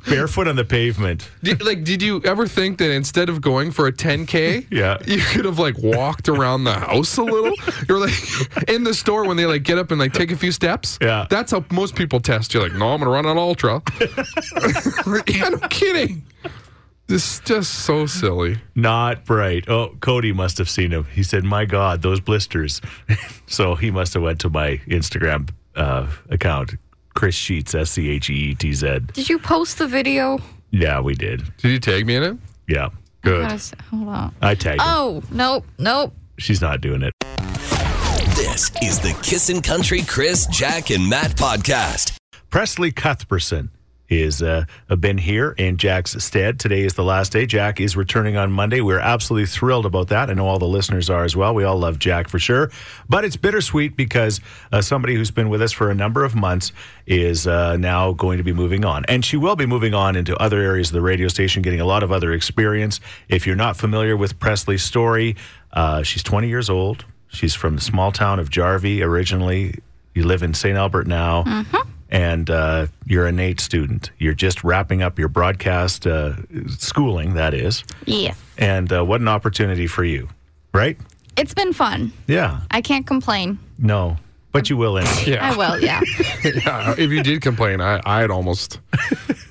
Barefoot 0.08 0.48
on 0.48 0.56
the 0.56 0.64
pavement. 0.66 1.30
Did, 1.44 1.64
like, 1.64 1.84
did 1.84 2.02
you 2.02 2.22
ever 2.24 2.48
think 2.48 2.78
that 2.80 2.92
instead 2.92 3.30
of 3.30 3.42
going 3.42 3.72
for 3.72 3.88
a 3.88 3.92
10k, 3.92 4.68
Yeah. 4.72 4.98
you 5.06 5.20
could 5.20 5.46
have 5.46 5.60
like 5.60 5.78
walked 5.78 6.30
around 6.30 6.64
the 6.64 6.74
house 6.74 7.18
a 7.18 7.24
little? 7.24 7.54
You're 7.90 8.00
like 8.00 8.70
in 8.70 8.84
the 8.84 8.94
store 8.94 9.26
when 9.28 9.38
they 9.38 9.46
like 9.46 9.64
get 9.64 9.78
up 9.78 9.92
and 9.92 10.00
like 10.00 10.14
take 10.14 10.32
a 10.32 10.36
few 10.38 10.52
steps. 10.52 10.98
Yeah. 11.02 11.28
that's 11.30 11.52
how 11.52 11.64
most 11.72 11.96
people 11.96 12.20
test. 12.20 12.54
You're 12.54 12.64
like, 12.64 12.74
no, 12.78 12.90
I'm 12.94 13.00
gonna 13.00 13.12
run 13.12 13.26
on 13.26 13.38
ultra. 13.38 13.82
yeah, 15.28 15.50
no 15.50 15.58
kidding. 15.70 16.24
This 17.08 17.36
is 17.36 17.40
just 17.46 17.74
so 17.86 18.08
silly. 18.08 18.58
Not 18.74 19.26
bright. 19.26 19.70
Oh, 19.70 19.96
Cody 20.00 20.34
must 20.34 20.58
have 20.58 20.68
seen 20.70 20.90
him. 20.92 21.06
He 21.14 21.22
said, 21.22 21.44
"My 21.44 21.66
God, 21.66 22.02
those 22.02 22.20
blisters." 22.20 22.82
so 23.46 23.76
he 23.76 23.92
must 23.92 24.16
have 24.16 24.24
went 24.24 24.40
to 24.40 24.50
my 24.50 24.78
Instagram 24.88 25.50
uh, 25.76 26.08
account, 26.32 26.74
Chris 27.16 27.36
Scheetz, 27.38 27.74
S 27.74 27.92
C 27.92 28.10
H 28.10 28.30
E 28.30 28.34
E 28.34 28.56
T 28.56 28.74
Z. 28.74 29.00
Did 29.14 29.30
you 29.30 29.40
post 29.40 29.78
the 29.78 29.88
video? 29.88 30.40
Yeah, 30.72 31.00
we 31.00 31.16
did. 31.16 31.44
Did 31.58 31.72
you 31.72 31.80
tag 31.80 32.06
me 32.06 32.16
in 32.16 32.24
it? 32.24 32.38
Yeah, 32.68 32.90
oh, 32.92 32.98
Good. 33.22 33.50
Gotta 33.50 33.76
Hold 33.92 34.08
on. 34.10 34.36
I 34.42 34.56
tagged. 34.56 34.82
her. 34.82 34.88
Oh, 34.88 35.24
nope, 35.32 35.66
nope. 35.80 36.14
She's 36.38 36.62
not 36.62 36.82
doing 36.82 37.02
it. 37.02 37.14
This 38.36 38.70
is 38.84 39.00
the 39.00 39.18
Kissin' 39.24 39.62
Country 39.62 40.02
Chris, 40.02 40.46
Jack, 40.48 40.92
and 40.92 41.10
Matt 41.10 41.32
podcast. 41.32 42.18
Presley 42.50 42.92
Cuthbertson 42.92 43.70
is 44.10 44.42
uh, 44.42 44.66
been 45.00 45.18
here 45.18 45.52
in 45.58 45.78
Jack's 45.78 46.24
stead. 46.24 46.60
Today 46.60 46.82
is 46.82 46.94
the 46.94 47.04
last 47.04 47.32
day. 47.32 47.46
Jack 47.46 47.80
is 47.80 47.98
returning 47.98 48.38
on 48.38 48.52
Monday. 48.52 48.82
We're 48.82 49.00
absolutely 49.00 49.48
thrilled 49.48 49.86
about 49.86 50.10
that. 50.10 50.30
I 50.30 50.34
know 50.34 50.48
all 50.48 50.60
the 50.60 50.68
listeners 50.68 51.10
are 51.10 51.24
as 51.24 51.36
well. 51.36 51.54
We 51.54 51.64
all 51.64 51.78
love 51.78 52.00
Jack 52.00 52.28
for 52.28 52.40
sure. 52.40 52.72
But 53.10 53.26
it's 53.26 53.36
bittersweet 53.36 53.96
because 53.96 54.42
uh, 54.72 54.82
somebody 54.82 55.16
who's 55.16 55.32
been 55.32 55.50
with 55.50 55.62
us 55.62 55.72
for 55.72 55.90
a 55.90 55.96
number 55.96 56.24
of 56.24 56.36
months 56.36 56.72
is 57.08 57.48
uh, 57.48 57.78
now 57.78 58.14
going 58.14 58.38
to 58.38 58.44
be 58.44 58.54
moving 58.54 58.86
on. 58.86 59.06
And 59.08 59.26
she 59.26 59.38
will 59.38 59.56
be 59.56 59.66
moving 59.66 59.94
on 59.94 60.16
into 60.16 60.36
other 60.38 60.60
areas 60.60 60.90
of 60.90 60.94
the 60.94 61.02
radio 61.02 61.28
station, 61.28 61.62
getting 61.62 61.82
a 61.82 61.86
lot 61.86 62.04
of 62.04 62.12
other 62.12 62.34
experience. 62.34 63.00
If 63.30 63.48
you're 63.48 63.56
not 63.56 63.78
familiar 63.78 64.16
with 64.16 64.40
Presley's 64.40 64.84
story, 64.84 65.36
uh, 65.74 66.04
she's 66.04 66.24
20 66.24 66.48
years 66.48 66.70
old. 66.70 67.06
She's 67.28 67.54
from 67.54 67.76
the 67.76 67.82
small 67.82 68.12
town 68.12 68.40
of 68.40 68.50
Jarvie 68.50 69.04
originally. 69.04 69.80
You 70.14 70.24
live 70.24 70.44
in 70.44 70.54
St. 70.54 70.78
Albert 70.78 71.08
now 71.08 71.44
and 72.10 72.50
uh, 72.50 72.88
you're 73.06 73.26
a 73.26 73.32
NAIT 73.32 73.60
student. 73.60 74.12
You're 74.18 74.34
just 74.34 74.64
wrapping 74.64 75.02
up 75.02 75.20
your 75.20 75.28
broadcast 75.28 76.06
uh, 76.08 76.34
schooling, 76.68 77.34
that 77.36 77.54
is. 77.54 77.84
Yes. 78.06 78.38
And 78.58 78.92
uh, 78.92 79.04
what 79.04 79.22
an 79.22 79.28
opportunity 79.28 79.88
for 79.88 80.04
you, 80.04 80.30
right? 80.74 80.98
It's 81.38 81.54
been 81.54 81.74
fun. 81.74 82.12
Yeah. 82.28 82.62
I 82.72 82.82
can't 82.82 83.06
complain. 83.06 83.60
No, 83.78 84.18
but 84.52 84.70
you 84.70 84.78
will 84.78 84.98
anyway. 84.98 85.24
Yeah. 85.26 85.52
I 85.52 85.56
will, 85.56 85.80
yeah. 85.80 86.02
Yeah, 86.44 86.96
if 86.98 87.10
you 87.12 87.24
did 87.24 87.42
complain, 87.42 87.82
I, 87.82 88.00
I'd 88.06 88.30
almost 88.30 88.80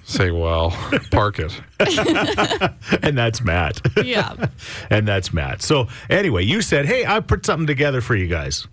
Say, 0.07 0.31
well, 0.31 0.71
park 1.11 1.39
it. 1.39 1.61
and 3.03 3.17
that's 3.17 3.43
Matt. 3.43 3.81
Yeah. 4.05 4.49
and 4.91 5.09
that's 5.09 5.33
Matt. 5.33 5.63
So 5.63 5.89
anyway, 6.11 6.45
you 6.45 6.61
said, 6.61 6.85
"Hey, 6.85 7.07
I 7.07 7.21
put 7.21 7.47
something 7.47 7.67
together 7.67 8.03
for 8.03 8.15
you 8.15 8.27
guys." 8.27 8.67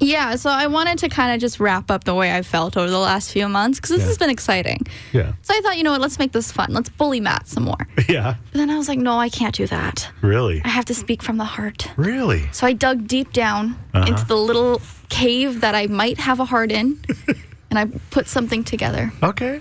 Yeah, 0.00 0.36
so 0.36 0.50
I 0.50 0.66
wanted 0.66 0.98
to 0.98 1.08
kind 1.08 1.34
of 1.34 1.40
just 1.40 1.58
wrap 1.60 1.90
up 1.90 2.04
the 2.04 2.14
way 2.14 2.34
I 2.34 2.42
felt 2.42 2.76
over 2.76 2.90
the 2.90 2.98
last 2.98 3.32
few 3.32 3.48
months 3.48 3.78
because 3.78 3.90
this 3.90 4.00
Yeah. 4.00 4.06
has 4.06 4.18
been 4.18 4.30
exciting. 4.30 4.80
Yeah. 5.12 5.32
So 5.42 5.54
I 5.54 5.60
thought, 5.62 5.76
you 5.78 5.84
know 5.84 5.92
what, 5.92 6.00
let's 6.00 6.18
make 6.18 6.32
this 6.32 6.52
fun. 6.52 6.72
Let's 6.72 6.88
bully 6.88 7.20
Matt 7.20 7.48
some 7.48 7.64
more. 7.64 7.86
Yeah. 8.08 8.34
But 8.52 8.58
then 8.58 8.70
I 8.70 8.76
was 8.76 8.88
like, 8.88 8.98
no, 8.98 9.18
I 9.18 9.28
can't 9.28 9.54
do 9.54 9.66
that. 9.66 10.08
Really? 10.22 10.60
I 10.64 10.68
have 10.68 10.84
to 10.86 10.94
speak 10.94 11.22
from 11.22 11.36
the 11.38 11.44
heart. 11.44 11.88
Really? 11.96 12.48
So 12.52 12.66
I 12.66 12.72
dug 12.72 13.06
deep 13.08 13.32
down 13.32 13.76
Uh-huh. 13.94 14.06
into 14.06 14.24
the 14.26 14.36
little 14.36 14.80
cave 15.08 15.60
that 15.62 15.74
I 15.74 15.86
might 15.86 16.18
have 16.18 16.40
a 16.40 16.44
heart 16.44 16.70
in, 16.72 16.98
and 17.70 17.78
I 17.78 17.86
put 18.10 18.28
something 18.28 18.64
together. 18.64 19.12
Okay. 19.22 19.60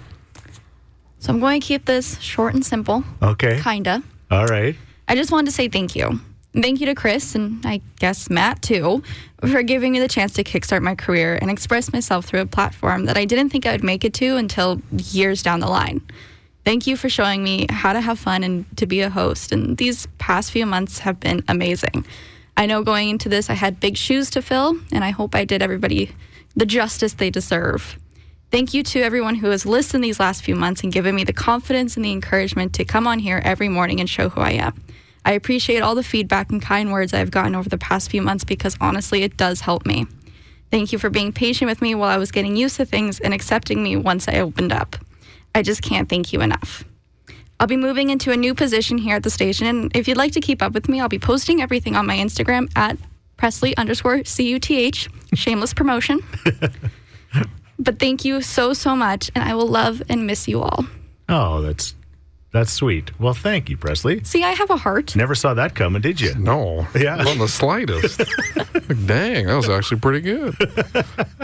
So 1.20 1.34
I'm 1.34 1.40
going 1.40 1.60
to 1.62 1.66
keep 1.66 1.86
this 1.86 2.20
short 2.20 2.54
and 2.54 2.64
simple, 2.66 3.04
Okay. 3.22 3.60
kinda. 3.64 4.04
All 4.30 4.46
right. 4.46 4.76
I 5.08 5.16
just 5.16 5.32
wanted 5.32 5.46
to 5.48 5.52
say 5.52 5.68
thank 5.70 5.96
you. 5.96 6.20
Thank 6.60 6.80
you 6.80 6.86
to 6.86 6.96
Chris 6.96 7.36
and 7.36 7.66
I 7.66 7.82
guess 8.00 8.30
Matt 8.30 8.62
too 8.62 9.04
for 9.42 9.62
giving 9.62 9.92
me 9.92 10.00
the 10.00 10.08
chance 10.08 10.34
to 10.34 10.44
kickstart 10.44 10.82
my 10.82 10.96
career 10.96 11.38
and 11.42 11.52
express 11.52 11.92
myself 11.92 12.26
through 12.26 12.40
a 12.42 12.46
platform 12.46 13.06
that 13.06 13.18
I 13.18 13.26
didn't 13.26 13.50
think 13.50 13.66
I 13.66 13.74
would 13.74 13.84
make 13.84 14.06
it 14.06 14.14
to 14.16 14.38
until 14.38 14.82
years 14.92 15.44
down 15.44 15.60
the 15.60 15.68
line. 15.68 16.02
Thank 16.64 16.88
you 16.88 16.96
for 16.96 17.10
showing 17.10 17.44
me 17.44 17.68
how 17.70 17.92
to 17.94 18.00
have 18.00 18.18
fun 18.18 18.44
and 18.44 18.66
to 18.78 18.88
be 18.88 19.02
a 19.02 19.10
host. 19.10 19.52
And 19.52 19.78
these 19.78 20.08
past 20.18 20.52
few 20.52 20.66
months 20.66 21.00
have 21.00 21.20
been 21.20 21.44
amazing. 21.48 22.06
I 22.58 22.66
know 22.66 22.84
going 22.84 23.10
into 23.10 23.28
this, 23.28 23.50
I 23.50 23.54
had 23.54 23.80
big 23.80 23.98
shoes 23.98 24.30
to 24.32 24.42
fill, 24.42 24.80
and 24.92 25.04
I 25.04 25.12
hope 25.12 25.36
I 25.36 25.46
did 25.46 25.62
everybody 25.62 26.12
the 26.56 26.66
justice 26.66 27.14
they 27.14 27.30
deserve. 27.30 28.00
Thank 28.50 28.74
you 28.74 28.82
to 28.84 29.02
everyone 29.02 29.36
who 29.36 29.50
has 29.50 29.66
listened 29.66 30.04
these 30.04 30.20
last 30.22 30.42
few 30.42 30.56
months 30.56 30.82
and 30.82 30.94
given 30.94 31.14
me 31.14 31.26
the 31.26 31.34
confidence 31.34 31.98
and 31.98 32.06
the 32.06 32.14
encouragement 32.14 32.74
to 32.76 32.86
come 32.86 33.06
on 33.06 33.20
here 33.20 33.42
every 33.44 33.68
morning 33.68 34.00
and 34.00 34.10
show 34.10 34.30
who 34.30 34.40
I 34.40 34.52
am. 34.52 34.82
I 35.26 35.32
appreciate 35.32 35.82
all 35.82 35.96
the 35.96 36.04
feedback 36.04 36.52
and 36.52 36.62
kind 36.62 36.92
words 36.92 37.14
I've 37.14 37.32
gotten 37.32 37.56
over 37.56 37.68
the 37.68 37.80
past 37.80 38.12
few 38.12 38.22
months 38.22 38.44
because 38.44 38.78
honestly, 38.80 39.24
it 39.24 39.36
does 39.36 39.62
help 39.62 39.86
me. 39.86 40.06
Thank 40.70 40.92
you 40.92 41.00
for 41.00 41.10
being 41.10 41.34
patient 41.34 41.68
with 41.68 41.82
me 41.82 41.96
while 41.96 42.10
I 42.10 42.18
was 42.18 42.32
getting 42.32 42.56
used 42.56 42.78
to 42.78 42.86
things 42.86 43.20
and 43.20 43.34
accepting 43.34 43.82
me 43.82 43.98
once 43.98 44.28
I 44.28 44.40
opened 44.40 44.72
up. 44.72 44.96
I 45.56 45.64
just 45.64 45.82
can't 45.82 46.08
thank 46.08 46.32
you 46.32 46.42
enough. 46.42 46.84
I'll 47.60 47.68
be 47.68 47.78
moving 47.78 48.10
into 48.10 48.32
a 48.32 48.38
new 48.38 48.54
position 48.54 48.98
here 48.98 49.16
at 49.16 49.24
the 49.24 49.30
station, 49.30 49.66
and 49.68 49.96
if 49.96 50.08
you'd 50.08 50.18
like 50.18 50.34
to 50.34 50.42
keep 50.42 50.62
up 50.62 50.74
with 50.74 50.90
me, 50.90 51.00
I'll 51.00 51.08
be 51.08 51.20
posting 51.20 51.62
everything 51.62 51.96
on 51.96 52.06
my 52.06 52.18
Instagram 52.18 52.70
at 52.76 52.98
Presley 53.38 53.76
underscore 53.78 54.26
C-U-T-H. 54.26 55.10
Shameless 55.34 55.74
promotion. 55.74 56.20
but 57.80 57.98
thank 57.98 58.26
you 58.26 58.42
so, 58.42 58.74
so 58.74 58.96
much, 58.96 59.32
and 59.34 59.44
I 59.44 59.56
will 59.56 59.68
love 59.68 60.04
and 60.10 60.28
miss 60.28 60.48
you 60.48 60.62
all. 60.62 60.86
Oh, 61.30 61.62
that's 61.62 61.96
that's 62.56 62.72
sweet. 62.72 63.12
Well, 63.20 63.34
thank 63.34 63.70
you, 63.70 63.76
Presley. 63.78 64.24
See, 64.24 64.44
I 64.44 64.52
have 64.52 64.70
a 64.70 64.78
heart. 64.78 65.16
Never 65.16 65.36
saw 65.36 65.54
that 65.54 65.76
coming, 65.76 66.02
did 66.02 66.22
you? 66.22 66.34
No. 66.36 66.88
Yeah. 66.96 67.18
Not 67.18 67.38
the 67.38 67.48
slightest. 67.48 68.18
Dang, 69.06 69.48
that 69.48 69.56
was 69.56 69.70
actually 69.70 70.00
pretty 70.00 70.22
good. 70.22 70.56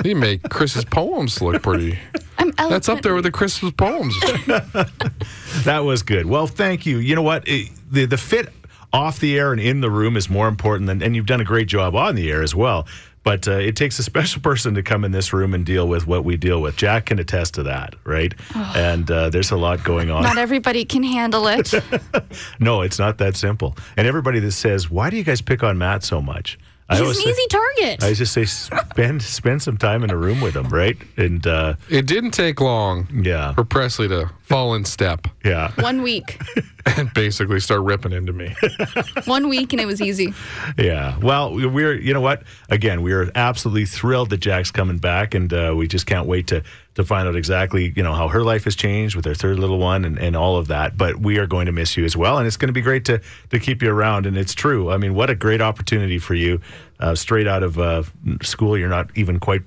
You 0.06 0.16
make 0.16 0.44
Chris's 0.50 0.86
poems 0.86 1.42
look 1.42 1.62
pretty. 1.62 2.00
I'm 2.38 2.52
That's 2.58 2.90
up 2.90 3.02
there 3.02 3.14
with 3.14 3.26
the 3.26 3.32
Christmas 3.32 3.74
poems. 3.74 4.16
That 5.66 5.80
was 5.84 6.02
good. 6.04 6.26
Well, 6.26 6.48
thank 6.48 6.86
you. 6.86 6.98
You 6.98 7.16
know 7.16 7.22
what? 7.22 7.48
It- 7.48 7.70
the 7.92 8.06
the 8.06 8.18
fit 8.18 8.54
off 8.94 9.20
the 9.20 9.38
air 9.38 9.52
and 9.52 9.62
in 9.62 9.82
the 9.82 9.90
room 9.90 10.16
is 10.18 10.30
more 10.30 10.48
important 10.48 10.88
than, 10.88 11.02
and 11.04 11.16
you've 11.16 11.26
done 11.26 11.42
a 11.42 11.46
great 11.46 11.68
job 11.68 11.96
on 11.96 12.16
the 12.16 12.32
air 12.32 12.42
as 12.42 12.56
well. 12.56 12.88
But 13.24 13.48
uh, 13.48 13.52
it 13.52 13.76
takes 13.76 14.00
a 14.00 14.04
special 14.04 14.42
person 14.50 14.74
to 14.76 14.82
come 14.84 15.04
in 15.06 15.12
this 15.12 15.32
room 15.32 15.54
and 15.54 15.66
deal 15.66 15.88
with 15.88 16.08
what 16.08 16.24
we 16.26 16.38
deal 16.38 16.62
with. 16.62 16.76
Jack 16.76 17.06
can 17.08 17.20
attest 17.20 17.54
to 17.56 17.64
that, 17.64 17.96
right? 18.04 18.34
And 18.56 19.10
uh, 19.12 19.30
there's 19.30 19.52
a 19.52 19.58
lot 19.58 19.84
going 19.84 20.10
on. 20.10 20.24
Not 20.24 20.38
everybody 20.38 20.86
can 20.86 21.04
handle 21.04 21.48
it. 21.48 21.72
no, 22.60 22.82
it's 22.82 22.98
not 23.00 23.18
that 23.20 23.36
simple. 23.36 23.76
And 23.96 24.08
everybody 24.08 24.40
that 24.40 24.52
says, 24.54 24.90
"Why 24.90 25.10
do 25.10 25.18
you 25.18 25.24
guys 25.24 25.42
pick 25.42 25.62
on 25.64 25.78
Matt 25.78 26.04
so 26.04 26.22
much?" 26.22 26.58
I 26.90 26.96
He's 26.96 27.02
always 27.04 27.18
an 27.20 27.24
say- 27.24 27.30
easy 27.30 27.48
target. 27.48 28.04
I 28.04 28.14
just 28.14 28.34
say 28.34 28.44
spend 28.46 29.22
spend 29.22 29.62
some 29.62 29.78
time 29.78 30.04
in 30.04 30.10
a 30.10 30.18
room 30.18 30.42
with 30.42 30.56
him, 30.56 30.68
right? 30.68 30.98
And 31.16 31.46
uh, 31.48 31.76
It 31.90 32.06
didn't 32.06 32.32
take 32.32 32.60
long 32.60 33.08
yeah, 33.24 33.54
for 33.54 33.64
Presley 33.64 34.10
to 34.10 34.30
fall 34.52 34.74
in 34.76 34.86
step 34.86 35.28
yeah, 35.44 35.72
One 35.82 36.02
week. 36.04 36.40
and 36.98 37.12
basically 37.14 37.60
start 37.60 37.82
ripping 37.82 38.12
into 38.12 38.34
me. 38.34 38.56
One 39.26 39.50
week 39.50 39.72
and 39.74 39.80
it 39.82 39.86
was 39.86 40.02
easy. 40.02 40.34
yeah. 40.78 41.18
Well, 41.20 41.54
we- 41.54 41.66
we're 41.66 41.94
you 41.94 42.14
know 42.14 42.22
what? 42.22 42.44
Again, 42.70 43.02
we 43.02 43.14
are 43.14 43.32
absolutely 43.36 43.86
thrilled 43.86 44.30
that 44.32 44.38
Jack's 44.38 44.72
coming 44.72 44.98
back, 44.98 45.34
and 45.34 45.52
uh, 45.54 45.74
we 45.76 45.88
just 45.88 46.06
can't 46.06 46.28
wait 46.28 46.48
to 46.48 46.64
to 46.96 47.04
find 47.06 47.28
out 47.28 47.36
exactly 47.36 47.94
you 47.96 48.04
know 48.04 48.14
how 48.14 48.28
her 48.28 48.44
life 48.44 48.66
has 48.66 48.76
changed 48.76 49.16
with 49.16 49.26
her 49.26 49.34
third 49.34 49.58
little 49.58 49.78
one 49.80 50.04
and, 50.06 50.20
and 50.20 50.36
all 50.36 50.58
of 50.58 50.68
that. 50.68 50.98
But 50.98 51.18
we 51.22 51.38
are 51.40 51.48
going 51.48 51.66
to 51.68 51.72
miss 51.72 51.96
you 51.98 52.06
as 52.06 52.16
well, 52.18 52.38
and 52.38 52.46
it's 52.46 52.58
going 52.58 52.68
to 52.70 52.74
be 52.74 52.82
great 52.82 53.06
to 53.06 53.22
to 53.50 53.60
keep 53.60 53.82
you 53.82 53.90
around. 53.92 54.26
And 54.26 54.38
it's 54.38 54.54
true. 54.54 54.92
I 54.92 54.98
mean, 54.98 55.14
what 55.16 55.30
a 55.30 55.36
great 55.36 55.62
opportunity 55.62 56.20
for 56.20 56.36
you, 56.36 56.62
uh, 57.00 57.16
straight 57.16 57.48
out 57.48 57.64
of 57.64 57.80
uh, 57.80 58.04
school. 58.44 58.78
You're 58.78 58.90
not 58.90 59.10
even 59.16 59.40
quite 59.40 59.62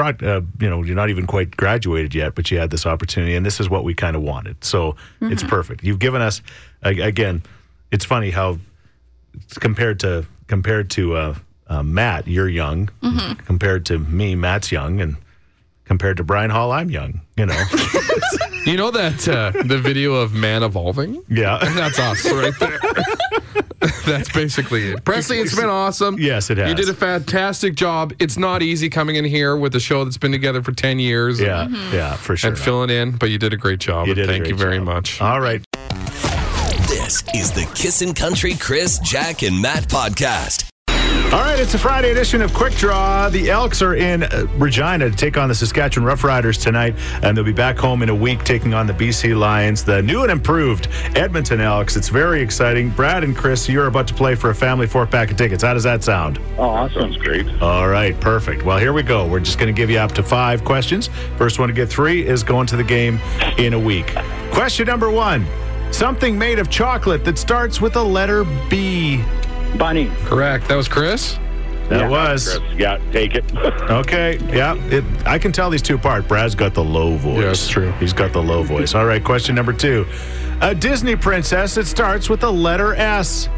brought, 0.00 0.22
uh, 0.22 0.40
you 0.58 0.70
know, 0.70 0.82
you're 0.82 0.96
not 0.96 1.10
even 1.10 1.26
quite 1.26 1.54
graduated 1.54 2.14
yet, 2.14 2.34
but 2.34 2.50
you 2.50 2.58
had 2.58 2.70
this 2.70 2.86
opportunity, 2.86 3.34
and 3.34 3.44
this 3.44 3.60
is 3.60 3.68
what 3.68 3.84
we 3.84 3.92
kind 3.92 4.16
of 4.16 4.22
wanted. 4.22 4.64
So 4.64 4.96
it's 5.20 5.42
perfect. 5.42 5.84
You've 5.84 5.98
given 5.98 6.22
us, 6.22 6.40
again, 6.82 7.42
it's 7.92 8.06
funny 8.06 8.30
how 8.30 8.58
compared 9.56 10.00
to 10.00 10.24
compared 10.46 10.88
to 10.92 11.16
uh, 11.16 11.34
uh, 11.66 11.82
Matt, 11.82 12.26
you're 12.26 12.48
young. 12.48 12.88
Compared 13.44 13.84
to 13.86 13.98
me, 13.98 14.34
Matt's 14.36 14.72
young, 14.72 15.02
and 15.02 15.16
compared 15.84 16.16
to 16.16 16.24
Brian 16.24 16.48
Hall, 16.50 16.72
I'm 16.72 16.88
young. 16.88 17.20
You 17.36 17.44
know, 17.46 17.62
You 18.66 18.76
know 18.78 18.90
that 18.90 19.28
uh, 19.28 19.50
the 19.64 19.78
video 19.78 20.14
of 20.14 20.32
man 20.32 20.62
evolving? 20.62 21.22
yeah. 21.28 21.58
and 21.60 21.76
That's 21.76 21.98
us 21.98 22.24
right 22.32 22.54
there. 22.58 22.80
That's 24.06 24.30
basically 24.32 24.90
it. 24.92 25.04
Presley, 25.04 25.38
it's 25.38 25.56
been 25.56 25.68
awesome. 25.68 26.16
Yes, 26.18 26.50
it 26.50 26.58
has. 26.58 26.68
You 26.68 26.74
did 26.74 26.88
a 26.88 26.94
fantastic 26.94 27.74
job. 27.74 28.12
It's 28.18 28.36
not 28.36 28.62
easy 28.62 28.90
coming 28.90 29.16
in 29.16 29.24
here 29.24 29.56
with 29.56 29.74
a 29.74 29.80
show 29.80 30.04
that's 30.04 30.18
been 30.18 30.32
together 30.32 30.62
for 30.62 30.72
10 30.72 30.98
years 30.98 31.40
Yeah, 31.40 31.62
and, 31.64 31.74
yeah, 31.92 32.14
for 32.16 32.36
sure. 32.36 32.50
and 32.50 32.58
filling 32.58 32.90
in, 32.90 33.12
but 33.12 33.30
you 33.30 33.38
did 33.38 33.52
a 33.52 33.56
great 33.56 33.78
job. 33.80 34.06
You 34.06 34.12
and 34.12 34.16
did 34.16 34.24
a 34.28 34.32
Thank 34.32 34.42
great 34.44 34.50
you 34.50 34.56
very 34.56 34.76
job. 34.78 34.86
much. 34.86 35.20
All 35.20 35.40
right. 35.40 35.64
This 36.88 37.22
is 37.34 37.50
the 37.52 37.70
Kissin' 37.74 38.14
Country 38.14 38.54
Chris, 38.54 38.98
Jack, 38.98 39.42
and 39.42 39.60
Matt 39.62 39.84
podcast. 39.84 40.68
All 41.32 41.38
right, 41.38 41.60
it's 41.60 41.74
a 41.74 41.78
Friday 41.78 42.10
edition 42.10 42.42
of 42.42 42.52
Quick 42.52 42.74
Draw. 42.74 43.28
The 43.28 43.50
Elks 43.50 43.82
are 43.82 43.94
in 43.94 44.24
uh, 44.24 44.48
Regina 44.56 45.08
to 45.08 45.16
take 45.16 45.36
on 45.38 45.48
the 45.48 45.54
Saskatchewan 45.54 46.04
Roughriders 46.10 46.60
tonight, 46.60 46.96
and 47.22 47.36
they'll 47.36 47.44
be 47.44 47.52
back 47.52 47.78
home 47.78 48.02
in 48.02 48.08
a 48.08 48.14
week 48.14 48.42
taking 48.42 48.74
on 48.74 48.88
the 48.88 48.92
BC 48.92 49.38
Lions, 49.38 49.84
the 49.84 50.02
new 50.02 50.22
and 50.22 50.32
improved 50.32 50.88
Edmonton 51.14 51.60
Elks. 51.60 51.94
It's 51.94 52.08
very 52.08 52.42
exciting. 52.42 52.90
Brad 52.90 53.22
and 53.22 53.36
Chris, 53.36 53.68
you're 53.68 53.86
about 53.86 54.08
to 54.08 54.14
play 54.14 54.34
for 54.34 54.50
a 54.50 54.54
family 54.56 54.88
four 54.88 55.06
pack 55.06 55.30
of 55.30 55.36
tickets. 55.36 55.62
How 55.62 55.72
does 55.72 55.84
that 55.84 56.02
sound? 56.02 56.40
Oh, 56.58 56.62
awesome. 56.64 57.00
Sounds 57.00 57.16
great. 57.18 57.46
All 57.62 57.86
right, 57.86 58.20
perfect. 58.20 58.64
Well, 58.64 58.78
here 58.78 58.92
we 58.92 59.04
go. 59.04 59.24
We're 59.28 59.38
just 59.38 59.56
going 59.56 59.72
to 59.72 59.80
give 59.80 59.88
you 59.88 59.98
up 59.98 60.10
to 60.12 60.24
five 60.24 60.64
questions. 60.64 61.10
First 61.38 61.60
one 61.60 61.68
to 61.68 61.72
get 61.72 61.88
three 61.88 62.26
is 62.26 62.42
going 62.42 62.66
to 62.66 62.76
the 62.76 62.82
game 62.82 63.20
in 63.56 63.74
a 63.74 63.78
week. 63.78 64.16
Question 64.50 64.88
number 64.88 65.08
one 65.08 65.46
Something 65.92 66.36
made 66.36 66.58
of 66.58 66.70
chocolate 66.70 67.24
that 67.24 67.38
starts 67.38 67.80
with 67.80 67.94
a 67.94 68.02
letter 68.02 68.42
B. 68.68 69.22
Bunny. 69.78 70.10
Correct. 70.24 70.68
That 70.68 70.76
was 70.76 70.88
Chris? 70.88 71.38
That 71.88 72.00
Yeah, 72.02 72.08
was. 72.08 72.58
Chris. 72.58 72.78
Yeah, 72.78 72.98
take 73.12 73.34
it. 73.34 73.44
Okay, 73.90 74.38
yeah. 74.54 74.74
It, 74.86 75.04
I 75.26 75.38
can 75.38 75.50
tell 75.50 75.68
these 75.70 75.82
two 75.82 75.96
apart. 75.96 76.28
Brad's 76.28 76.54
got 76.54 76.74
the 76.74 76.84
low 76.84 77.16
voice. 77.16 77.38
Yeah, 77.42 77.50
it's 77.50 77.68
true. 77.68 77.90
He's 77.92 78.12
got 78.12 78.32
the 78.32 78.40
low 78.42 78.62
voice. 78.62 78.94
All 78.94 79.04
right, 79.04 79.22
question 79.22 79.54
number 79.56 79.72
two. 79.72 80.06
A 80.60 80.74
Disney 80.74 81.16
princess 81.16 81.74
that 81.74 81.86
starts 81.86 82.28
with 82.30 82.40
the 82.40 82.52
letter 82.52 82.94
S. 82.94 83.48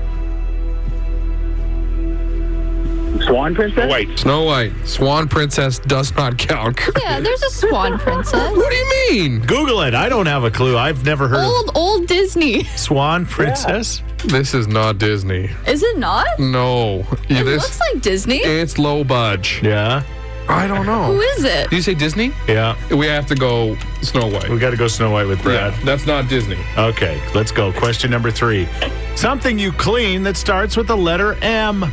Swan 3.26 3.54
Princess? 3.54 3.88
White. 3.90 4.18
Snow 4.18 4.44
White. 4.44 4.72
Swan 4.86 5.28
Princess 5.28 5.78
does 5.80 6.14
not 6.16 6.38
count. 6.38 6.80
Yeah, 7.02 7.20
there's 7.20 7.42
a 7.42 7.50
swan 7.50 7.98
princess. 7.98 8.50
What 8.56 8.70
do 8.70 8.74
you 8.76 8.90
mean? 9.10 9.40
Google 9.42 9.82
it. 9.82 9.94
I 9.94 10.08
don't 10.08 10.26
have 10.26 10.44
a 10.44 10.50
clue. 10.50 10.76
I've 10.78 11.04
never 11.04 11.28
heard 11.28 11.44
Old, 11.44 11.70
old 11.74 12.06
Disney. 12.06 12.64
Swan 12.64 13.26
Princess. 13.26 14.02
This 14.24 14.54
is 14.54 14.68
not 14.68 14.98
Disney. 14.98 15.50
Is 15.66 15.82
it 15.82 15.98
not? 15.98 16.26
No. 16.38 16.98
Yeah, 17.28 17.40
It 17.40 17.44
this, 17.44 17.62
looks 17.62 17.80
like 17.80 18.02
Disney. 18.02 18.38
it's 18.38 18.78
low 18.78 19.02
budge. 19.04 19.60
Yeah, 19.62 20.02
I 20.48 20.66
don't 20.66 20.86
know. 20.86 21.06
Who 21.14 21.20
is 21.20 21.44
it? 21.44 21.70
Did 21.70 21.76
you 21.76 21.82
say 21.82 21.94
Disney? 21.94 22.32
yeah. 22.48 22.76
We 22.94 23.06
have 23.06 23.26
to 23.26 23.34
go 23.34 23.76
Snow 24.02 24.28
White. 24.28 24.48
We 24.48 24.58
got 24.58 24.70
to 24.70 24.76
go 24.76 24.88
Snow 24.88 25.10
White 25.10 25.26
with 25.26 25.42
Brad. 25.42 25.72
Yeah, 25.72 25.84
that's 25.84 26.06
not 26.06 26.28
Disney. 26.28 26.58
Okay, 26.78 27.20
let's 27.34 27.50
go. 27.52 27.72
Question 27.72 28.10
number 28.10 28.30
three. 28.30 28.68
Something 29.16 29.58
you 29.58 29.72
clean 29.72 30.22
that 30.24 30.36
starts 30.36 30.76
with 30.76 30.86
the 30.86 30.96
letter 30.96 31.34
M. 31.42 31.84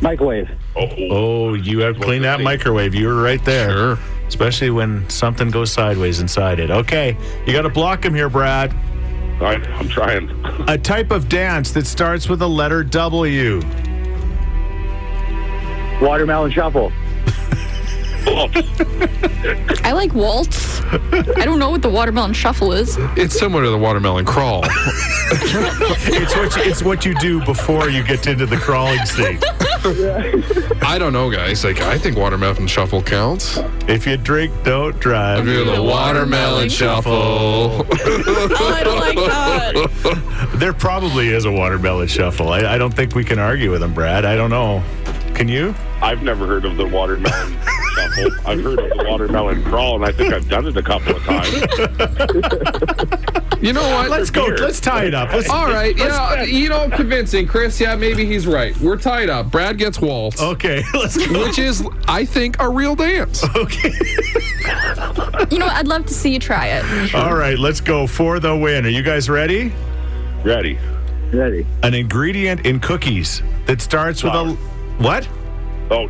Microwave. 0.00 0.50
Oh, 0.76 1.54
you 1.54 1.78
have 1.80 2.00
cleaned 2.00 2.24
that 2.24 2.40
microwave. 2.40 2.94
You 2.94 3.06
were 3.08 3.22
right 3.22 3.42
there. 3.44 3.70
Sure. 3.70 3.98
Especially 4.26 4.70
when 4.70 5.08
something 5.08 5.50
goes 5.50 5.70
sideways 5.70 6.20
inside 6.20 6.58
it. 6.58 6.70
Okay, 6.70 7.16
you 7.46 7.52
got 7.52 7.62
to 7.62 7.68
block 7.68 8.04
him 8.04 8.14
here, 8.14 8.28
Brad. 8.28 8.74
All 9.34 9.40
right, 9.40 9.68
I'm 9.70 9.88
trying. 9.88 10.30
A 10.68 10.78
type 10.78 11.10
of 11.10 11.28
dance 11.28 11.72
that 11.72 11.86
starts 11.86 12.28
with 12.28 12.38
the 12.38 12.48
letter 12.48 12.84
W. 12.84 13.60
Watermelon 16.00 16.50
shuffle. 16.52 16.92
I 18.26 19.92
like 19.92 20.14
waltz. 20.14 20.80
I 20.82 21.44
don't 21.44 21.58
know 21.58 21.70
what 21.70 21.82
the 21.82 21.90
watermelon 21.90 22.32
shuffle 22.32 22.72
is. 22.72 22.96
It's 23.16 23.38
similar 23.38 23.64
to 23.64 23.70
the 23.70 23.78
watermelon 23.78 24.24
crawl. 24.24 24.64
It's 26.06 26.36
what 26.36 26.56
you, 26.56 26.62
it's 26.70 26.82
what 26.82 27.04
you 27.04 27.14
do 27.18 27.44
before 27.44 27.88
you 27.88 28.04
get 28.04 28.26
into 28.26 28.46
the 28.46 28.56
crawling 28.56 29.04
state. 29.06 29.42
I 30.82 30.96
don't 30.98 31.12
know, 31.12 31.30
guys. 31.30 31.64
Like, 31.64 31.80
I 31.80 31.98
think 31.98 32.16
watermelon 32.16 32.66
shuffle 32.66 33.02
counts. 33.02 33.58
If 33.88 34.06
you 34.06 34.16
drink, 34.16 34.52
don't 34.62 34.98
drive. 35.00 35.44
Do 35.44 35.64
the 35.64 35.82
watermelon 35.82 36.68
shuffle. 36.68 37.84
Oh, 38.56 38.74
I 38.74 38.84
don't 38.84 39.00
like 39.00 39.16
that. 39.16 40.50
There 40.54 40.72
probably 40.72 41.28
is 41.28 41.44
a 41.44 41.52
watermelon 41.52 42.06
shuffle. 42.08 42.50
I, 42.50 42.74
I 42.74 42.78
don't 42.78 42.94
think 42.94 43.14
we 43.14 43.24
can 43.24 43.38
argue 43.38 43.70
with 43.70 43.82
him, 43.82 43.92
Brad. 43.94 44.24
I 44.24 44.36
don't 44.36 44.50
know. 44.50 44.82
Can 45.34 45.48
you? 45.48 45.74
I've 46.00 46.22
never 46.22 46.46
heard 46.46 46.64
of 46.64 46.76
the 46.76 46.86
watermelon 46.86 47.56
shuffle. 47.94 48.32
I've 48.46 48.62
heard 48.62 48.78
of 48.78 48.88
the 48.90 49.04
watermelon 49.08 49.62
crawl, 49.64 49.96
and 49.96 50.04
I 50.04 50.12
think 50.12 50.32
I've 50.34 50.48
done 50.48 50.66
it 50.66 50.76
a 50.76 50.82
couple 50.82 51.16
of 51.16 51.22
times. 51.24 51.54
You 53.62 53.72
know 53.72 53.82
what? 53.82 54.10
Let's 54.10 54.30
go. 54.30 54.44
Let's 54.44 54.78
tie 54.80 55.04
it 55.04 55.14
up. 55.14 55.32
Let's, 55.32 55.48
All 55.48 55.66
right. 55.66 55.96
Yeah, 55.96 56.42
you 56.42 56.68
know, 56.68 56.90
convincing. 56.90 57.46
Chris, 57.46 57.80
yeah, 57.80 57.96
maybe 57.96 58.26
he's 58.26 58.46
right. 58.46 58.78
We're 58.78 58.98
tied 58.98 59.30
up. 59.30 59.50
Brad 59.50 59.78
gets 59.78 60.00
waltz, 60.00 60.42
Okay, 60.42 60.82
let's 60.94 61.16
go. 61.26 61.44
which 61.46 61.58
is, 61.58 61.82
I 62.06 62.24
think, 62.26 62.60
a 62.60 62.68
real 62.68 62.94
dance. 62.94 63.42
Okay. 63.56 63.92
You 65.50 65.58
know 65.58 65.66
what? 65.66 65.76
I'd 65.76 65.88
love 65.88 66.04
to 66.06 66.14
see 66.14 66.32
you 66.32 66.38
try 66.38 66.66
it. 66.68 67.14
All 67.14 67.34
right, 67.34 67.58
let's 67.58 67.80
go 67.80 68.06
for 68.06 68.38
the 68.40 68.54
win. 68.56 68.84
Are 68.84 68.90
you 68.90 69.02
guys 69.02 69.30
ready? 69.30 69.72
Ready? 70.44 70.78
Ready. 71.32 71.66
An 71.82 71.94
ingredient 71.94 72.66
in 72.66 72.80
cookies 72.80 73.42
that 73.66 73.80
starts 73.80 74.22
with 74.22 74.34
a 74.34 74.52
what? 74.98 75.26
Oh, 75.90 76.08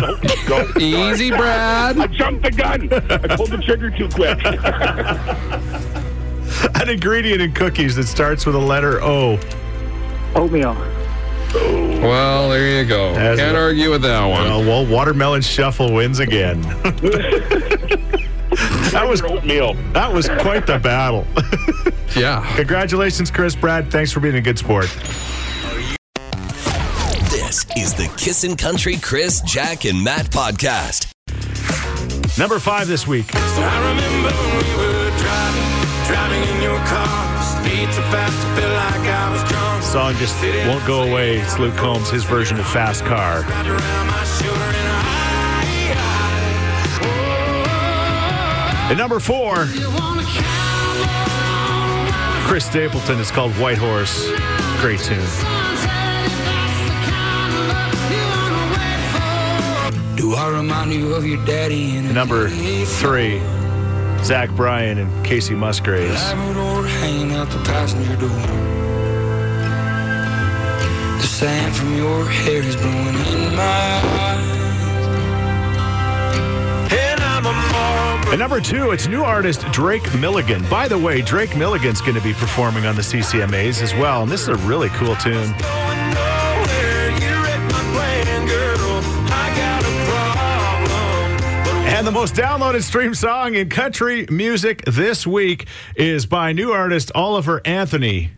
no, 0.00 0.16
go. 0.46 0.66
Easy, 0.80 1.30
Brad. 1.30 1.98
I 1.98 2.06
jumped 2.06 2.44
the 2.44 2.50
gun. 2.50 2.88
I 2.92 3.36
pulled 3.36 3.50
the 3.50 3.58
trigger 3.58 3.90
too 3.90 4.08
quick. 4.08 4.38
An 6.80 6.88
ingredient 6.88 7.42
in 7.42 7.52
cookies 7.52 7.94
that 7.96 8.06
starts 8.06 8.46
with 8.46 8.54
a 8.54 8.58
letter 8.58 9.02
O. 9.02 9.38
Oatmeal. 10.34 10.74
Well, 11.54 12.50
there 12.50 12.82
you 12.82 12.88
go. 12.88 13.08
As 13.14 13.38
Can't 13.38 13.56
a- 13.56 13.60
argue 13.60 13.90
with 13.90 14.02
that 14.02 14.24
one. 14.26 14.46
Uh, 14.46 14.58
well, 14.58 14.86
watermelon 14.86 15.42
shuffle 15.42 15.92
wins 15.94 16.18
again. 16.18 16.60
that 18.92 19.06
was 19.08 19.22
Oatmeal. 19.22 19.74
that 19.92 20.12
was 20.12 20.28
quite 20.28 20.66
the 20.66 20.78
battle. 20.78 21.26
Yeah. 22.16 22.44
Congratulations, 22.56 23.30
Chris. 23.30 23.54
Brad, 23.56 23.90
thanks 23.90 24.12
for 24.12 24.20
being 24.20 24.34
a 24.36 24.40
good 24.40 24.58
sport. 24.58 24.86
This 27.78 27.92
is 27.92 27.94
the 27.94 28.08
Kissin' 28.16 28.56
Country 28.56 28.96
Chris, 28.96 29.40
Jack, 29.42 29.84
and 29.84 30.02
Matt 30.02 30.32
podcast. 30.32 31.12
Number 32.36 32.58
five 32.58 32.88
this 32.88 33.06
week. 33.06 33.26
I 33.32 33.90
remember 33.90 34.34
when 34.34 34.66
we 34.66 34.74
were 34.82 35.10
driving, 35.16 35.68
driving 36.08 36.42
in 36.56 36.60
your 36.60 36.76
car. 36.86 37.06
Speed 37.40 37.94
so 37.94 38.02
fast, 38.10 38.34
I 38.34 38.56
felt 38.58 38.72
like 38.74 39.06
I 39.08 39.30
was 39.30 39.44
drunk. 39.48 39.84
Song 39.84 40.16
just 40.16 40.34
won't 40.66 40.84
go 40.88 41.02
away. 41.02 41.38
It's 41.38 41.56
Luke 41.60 41.76
Combs, 41.76 42.10
his 42.10 42.24
version 42.24 42.58
of 42.58 42.66
Fast 42.66 43.04
Car. 43.04 43.42
Wrapped 43.42 43.68
around 43.68 44.06
my 44.08 44.24
shoulder 44.24 44.60
and 44.60 44.88
I, 44.88 45.02
At 48.90 48.96
number 48.98 49.20
four, 49.20 49.68
Chris 52.48 52.64
Stapleton. 52.66 53.20
is 53.20 53.30
called 53.30 53.52
White 53.52 53.78
Horse. 53.78 54.28
Great 54.80 54.98
tune. 54.98 55.24
Do 60.28 60.34
I 60.34 60.48
remind 60.50 60.92
you 60.92 61.14
of 61.14 61.26
your 61.26 61.42
daddy 61.46 61.96
in 61.96 62.12
Number 62.12 62.50
three, 62.50 63.40
Zach 64.22 64.50
Bryan 64.50 64.98
and 64.98 65.10
Kacey 65.24 65.56
Musgraves. 65.56 66.22
Labrador 66.22 66.86
hanging 66.86 67.32
out 67.32 67.48
the 67.48 67.56
passenger 67.60 68.14
door. 68.16 68.28
The 71.16 71.26
sand 71.26 71.74
from 71.74 71.96
your 71.96 72.26
hair 72.26 72.62
is 72.62 72.76
blowing 72.76 73.06
in 73.06 73.56
my 73.56 74.02
eyes. 74.20 74.58
And 76.92 77.20
I'm 77.22 77.46
a 77.46 77.52
Marlboro 77.72 78.32
At 78.34 78.38
number 78.38 78.60
two, 78.60 78.90
it's 78.90 79.08
new 79.08 79.22
artist 79.22 79.62
Drake 79.72 80.14
Milligan. 80.16 80.62
By 80.68 80.88
the 80.88 80.98
way, 80.98 81.22
Drake 81.22 81.56
Milligan's 81.56 82.02
going 82.02 82.16
to 82.16 82.22
be 82.22 82.34
performing 82.34 82.84
on 82.84 82.96
the 82.96 83.02
CCMAs 83.02 83.80
as 83.80 83.94
well, 83.94 84.24
and 84.24 84.30
this 84.30 84.42
is 84.42 84.48
a 84.48 84.56
really 84.56 84.90
cool 84.90 85.16
tune. 85.16 85.54
The 92.08 92.12
most 92.12 92.34
downloaded 92.34 92.82
stream 92.82 93.14
song 93.14 93.54
in 93.54 93.68
country 93.68 94.26
music 94.30 94.82
this 94.86 95.26
week 95.26 95.66
is 95.94 96.24
by 96.24 96.54
new 96.54 96.72
artist 96.72 97.12
Oliver 97.14 97.60
Anthony. 97.66 98.30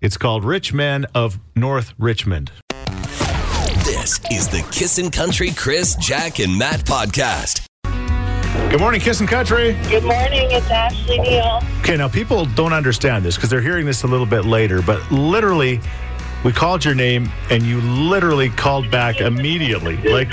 It's 0.00 0.16
called 0.16 0.44
Rich 0.44 0.72
Men 0.72 1.06
of 1.12 1.40
North 1.56 1.92
Richmond. 1.98 2.52
This 3.82 4.20
is 4.30 4.46
the 4.46 4.64
Kissin' 4.70 5.10
Country 5.10 5.50
Chris, 5.50 5.96
Jack, 5.96 6.38
and 6.38 6.56
Matt 6.56 6.84
podcast. 6.84 7.66
Good 8.70 8.78
morning, 8.78 9.00
Kissin' 9.00 9.26
Country. 9.26 9.72
Good 9.88 10.04
morning, 10.04 10.48
it's 10.52 10.70
Ashley 10.70 11.18
Neal. 11.18 11.60
Okay, 11.80 11.96
now 11.96 12.06
people 12.06 12.44
don't 12.44 12.72
understand 12.72 13.24
this 13.24 13.34
because 13.34 13.50
they're 13.50 13.60
hearing 13.60 13.86
this 13.86 14.04
a 14.04 14.06
little 14.06 14.24
bit 14.24 14.44
later, 14.44 14.82
but 14.82 15.10
literally, 15.10 15.80
we 16.44 16.52
called 16.52 16.84
your 16.84 16.94
name 16.94 17.30
and 17.50 17.62
you 17.62 17.80
literally 17.80 18.50
called 18.50 18.90
back 18.90 19.20
immediately. 19.20 19.96
Like, 19.96 20.30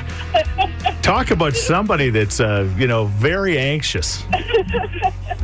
talk 1.02 1.32
about 1.32 1.54
somebody 1.54 2.10
that's, 2.10 2.40
uh, 2.40 2.70
you 2.78 2.88
know, 2.88 3.06
very 3.06 3.58
anxious. 3.58 4.24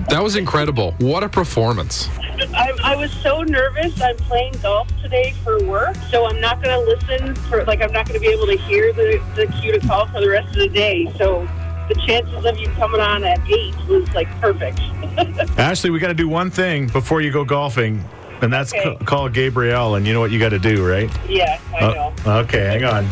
That 0.09 0.21
was 0.21 0.35
incredible. 0.35 0.95
What 0.99 1.23
a 1.23 1.29
performance. 1.29 2.09
I, 2.55 2.71
I 2.83 2.95
was 2.95 3.11
so 3.11 3.41
nervous. 3.43 4.01
I'm 4.01 4.15
playing 4.17 4.53
golf 4.61 4.87
today 5.01 5.33
for 5.43 5.63
work, 5.65 5.95
so 6.09 6.25
I'm 6.25 6.39
not 6.39 6.63
going 6.63 6.79
to 6.79 6.85
listen 6.89 7.35
for, 7.35 7.63
like, 7.65 7.81
I'm 7.81 7.91
not 7.91 8.07
going 8.07 8.19
to 8.19 8.25
be 8.25 8.31
able 8.33 8.47
to 8.47 8.57
hear 8.57 8.93
the, 8.93 9.21
the 9.35 9.47
cue 9.61 9.71
to 9.71 9.87
call 9.87 10.07
for 10.07 10.21
the 10.21 10.29
rest 10.29 10.49
of 10.49 10.55
the 10.55 10.69
day. 10.69 11.11
So 11.17 11.47
the 11.89 11.95
chances 12.05 12.45
of 12.45 12.57
you 12.57 12.69
coming 12.69 13.01
on 13.01 13.23
at 13.23 13.39
8 13.47 13.75
was, 13.87 14.11
like, 14.13 14.29
perfect. 14.39 14.79
Ashley, 15.59 15.89
we 15.89 15.99
got 15.99 16.07
to 16.07 16.13
do 16.13 16.29
one 16.29 16.49
thing 16.49 16.87
before 16.87 17.21
you 17.21 17.31
go 17.31 17.43
golfing, 17.43 18.03
and 18.41 18.51
that's 18.51 18.73
Okay. 18.73 18.95
ca- 18.97 19.05
call 19.05 19.29
Gabrielle, 19.29 19.95
and 19.95 20.05
you 20.07 20.13
know 20.13 20.19
what 20.19 20.31
you 20.31 20.39
got 20.39 20.49
to 20.49 20.59
do, 20.59 20.85
right? 20.87 21.09
yeah, 21.27 21.59
I 21.75 21.83
uh, 21.83 21.93
know. 21.93 22.13
Oh, 22.25 22.37
okay, 22.39 22.65
hang 22.65 22.83
on. 22.85 23.05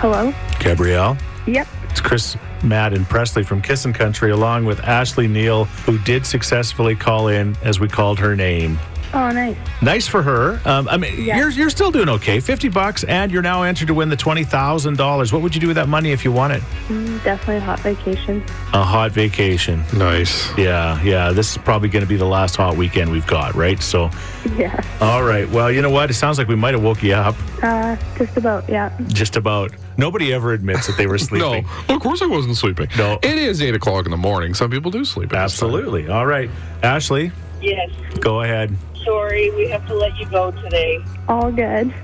Hello? 0.00 0.32
Gabrielle, 0.58 1.16
Yep. 1.46 1.66
it's 1.90 2.00
Chris, 2.00 2.36
Matt, 2.64 2.92
and 2.92 3.08
Presley 3.08 3.44
from 3.44 3.62
Kissin' 3.62 3.92
Country, 3.92 4.30
along 4.32 4.64
with 4.64 4.80
Ashley 4.80 5.28
Neal, 5.28 5.64
who 5.86 5.98
did 5.98 6.26
successfully 6.26 6.96
call 6.96 7.28
in 7.28 7.56
as 7.62 7.78
we 7.78 7.88
called 7.88 8.18
her 8.18 8.34
name. 8.34 8.78
Oh, 9.14 9.30
nice. 9.30 9.56
Nice 9.82 10.06
for 10.06 10.22
her. 10.22 10.58
Um, 10.64 10.88
I 10.88 10.96
mean, 10.96 11.22
Yeah. 11.24 11.36
you're 11.36 11.50
you're 11.50 11.68
still 11.70 11.90
doing 11.90 12.08
okay. 12.08 12.40
Fifty 12.40 12.68
bucks, 12.68 13.04
and 13.04 13.30
you're 13.30 13.42
now 13.42 13.62
entered 13.62 13.88
to 13.88 13.94
win 13.94 14.08
the 14.08 14.16
twenty 14.16 14.42
thousand 14.44 14.96
dollars. 14.96 15.32
What 15.32 15.42
would 15.42 15.54
you 15.54 15.60
do 15.60 15.66
with 15.66 15.76
that 15.76 15.88
money 15.88 16.12
if 16.12 16.24
you 16.24 16.32
won 16.32 16.50
it? 16.50 16.62
Mm, 16.88 17.22
Definitely 17.22 17.56
a 17.56 17.60
hot 17.60 17.80
vacation. 17.80 18.42
A 18.72 18.82
hot 18.82 19.12
vacation. 19.12 19.84
Nice. 19.92 20.48
Yeah, 20.56 21.00
yeah. 21.02 21.32
This 21.32 21.50
is 21.52 21.58
probably 21.58 21.90
going 21.90 22.04
to 22.04 22.08
be 22.08 22.16
the 22.16 22.24
last 22.24 22.56
hot 22.56 22.76
weekend 22.76 23.12
we've 23.12 23.26
got, 23.26 23.54
right? 23.54 23.80
So, 23.82 24.10
Yeah. 24.56 24.80
all 25.00 25.22
right. 25.22 25.48
Well, 25.50 25.70
you 25.70 25.82
know 25.82 25.90
what? 25.90 26.08
It 26.10 26.14
sounds 26.14 26.38
like 26.38 26.48
we 26.48 26.56
might 26.56 26.72
have 26.74 26.82
woke 26.82 27.02
you 27.02 27.12
up. 27.14 27.34
Uh, 27.62 27.96
just 28.16 28.36
about, 28.38 28.68
yeah. 28.68 28.90
Just 29.08 29.36
about. 29.36 29.72
Nobody 29.98 30.32
ever 30.32 30.52
admits 30.54 30.86
that 30.86 30.96
they 30.96 31.06
were 31.06 31.18
sleeping. 31.28 31.66
No, 31.88 31.94
of 31.94 32.00
course 32.00 32.22
I 32.22 32.26
wasn't 32.26 32.56
sleeping. 32.56 32.88
No. 32.96 33.18
It 33.22 33.36
is 33.36 33.60
8 33.60 33.74
o'clock 33.74 34.06
in 34.06 34.10
the 34.10 34.16
morning. 34.16 34.54
Some 34.54 34.70
people 34.70 34.90
do 34.90 35.04
sleep. 35.04 35.32
at 35.34 35.44
this 35.44 35.58
time. 35.58 35.68
Absolutely. 35.68 36.08
All 36.08 36.24
right, 36.24 36.48
Ashley, 36.82 37.30
Yes. 37.60 37.90
go 38.20 38.40
ahead. 38.40 38.74
Sorry, 39.04 39.50
we 39.52 39.68
have 39.68 39.86
to 39.88 39.94
let 39.94 40.16
you 40.18 40.26
go 40.26 40.50
today. 40.50 41.04
All 41.28 41.50
good. 41.50 41.92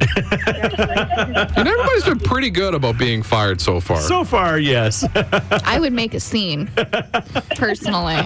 And 1.59 1.67
everybody's 1.69 2.05
been 2.05 2.19
pretty 2.21 2.51
good 2.51 2.75
about 2.75 2.99
being 2.99 3.23
fired 3.23 3.61
so 3.61 3.81
far. 3.81 4.01
So 4.01 4.25
far, 4.25 4.59
yes. 4.59 5.05
I 5.65 5.79
would 5.81 5.93
make 5.93 6.15
a 6.15 6.21
scene, 6.21 6.69
personally. 7.57 8.17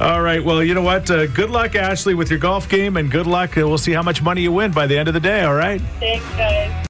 All 0.00 0.22
right. 0.22 0.42
Well, 0.44 0.62
you 0.62 0.74
know 0.74 0.82
what? 0.82 1.10
Uh, 1.10 1.26
good 1.26 1.50
luck, 1.50 1.74
Ashley, 1.74 2.14
with 2.14 2.30
your 2.30 2.38
golf 2.38 2.68
game, 2.68 2.96
and 2.96 3.10
good 3.10 3.26
luck. 3.26 3.56
Uh, 3.56 3.66
We'll 3.66 3.78
see 3.78 3.92
how 3.92 4.02
much 4.02 4.22
money 4.22 4.42
you 4.42 4.52
win 4.52 4.72
by 4.72 4.86
the 4.86 4.96
end 4.98 5.08
of 5.08 5.14
the 5.14 5.20
day. 5.20 5.42
All 5.42 5.54
right. 5.54 5.80
Thanks, 6.00 6.24
guys. 6.36 6.86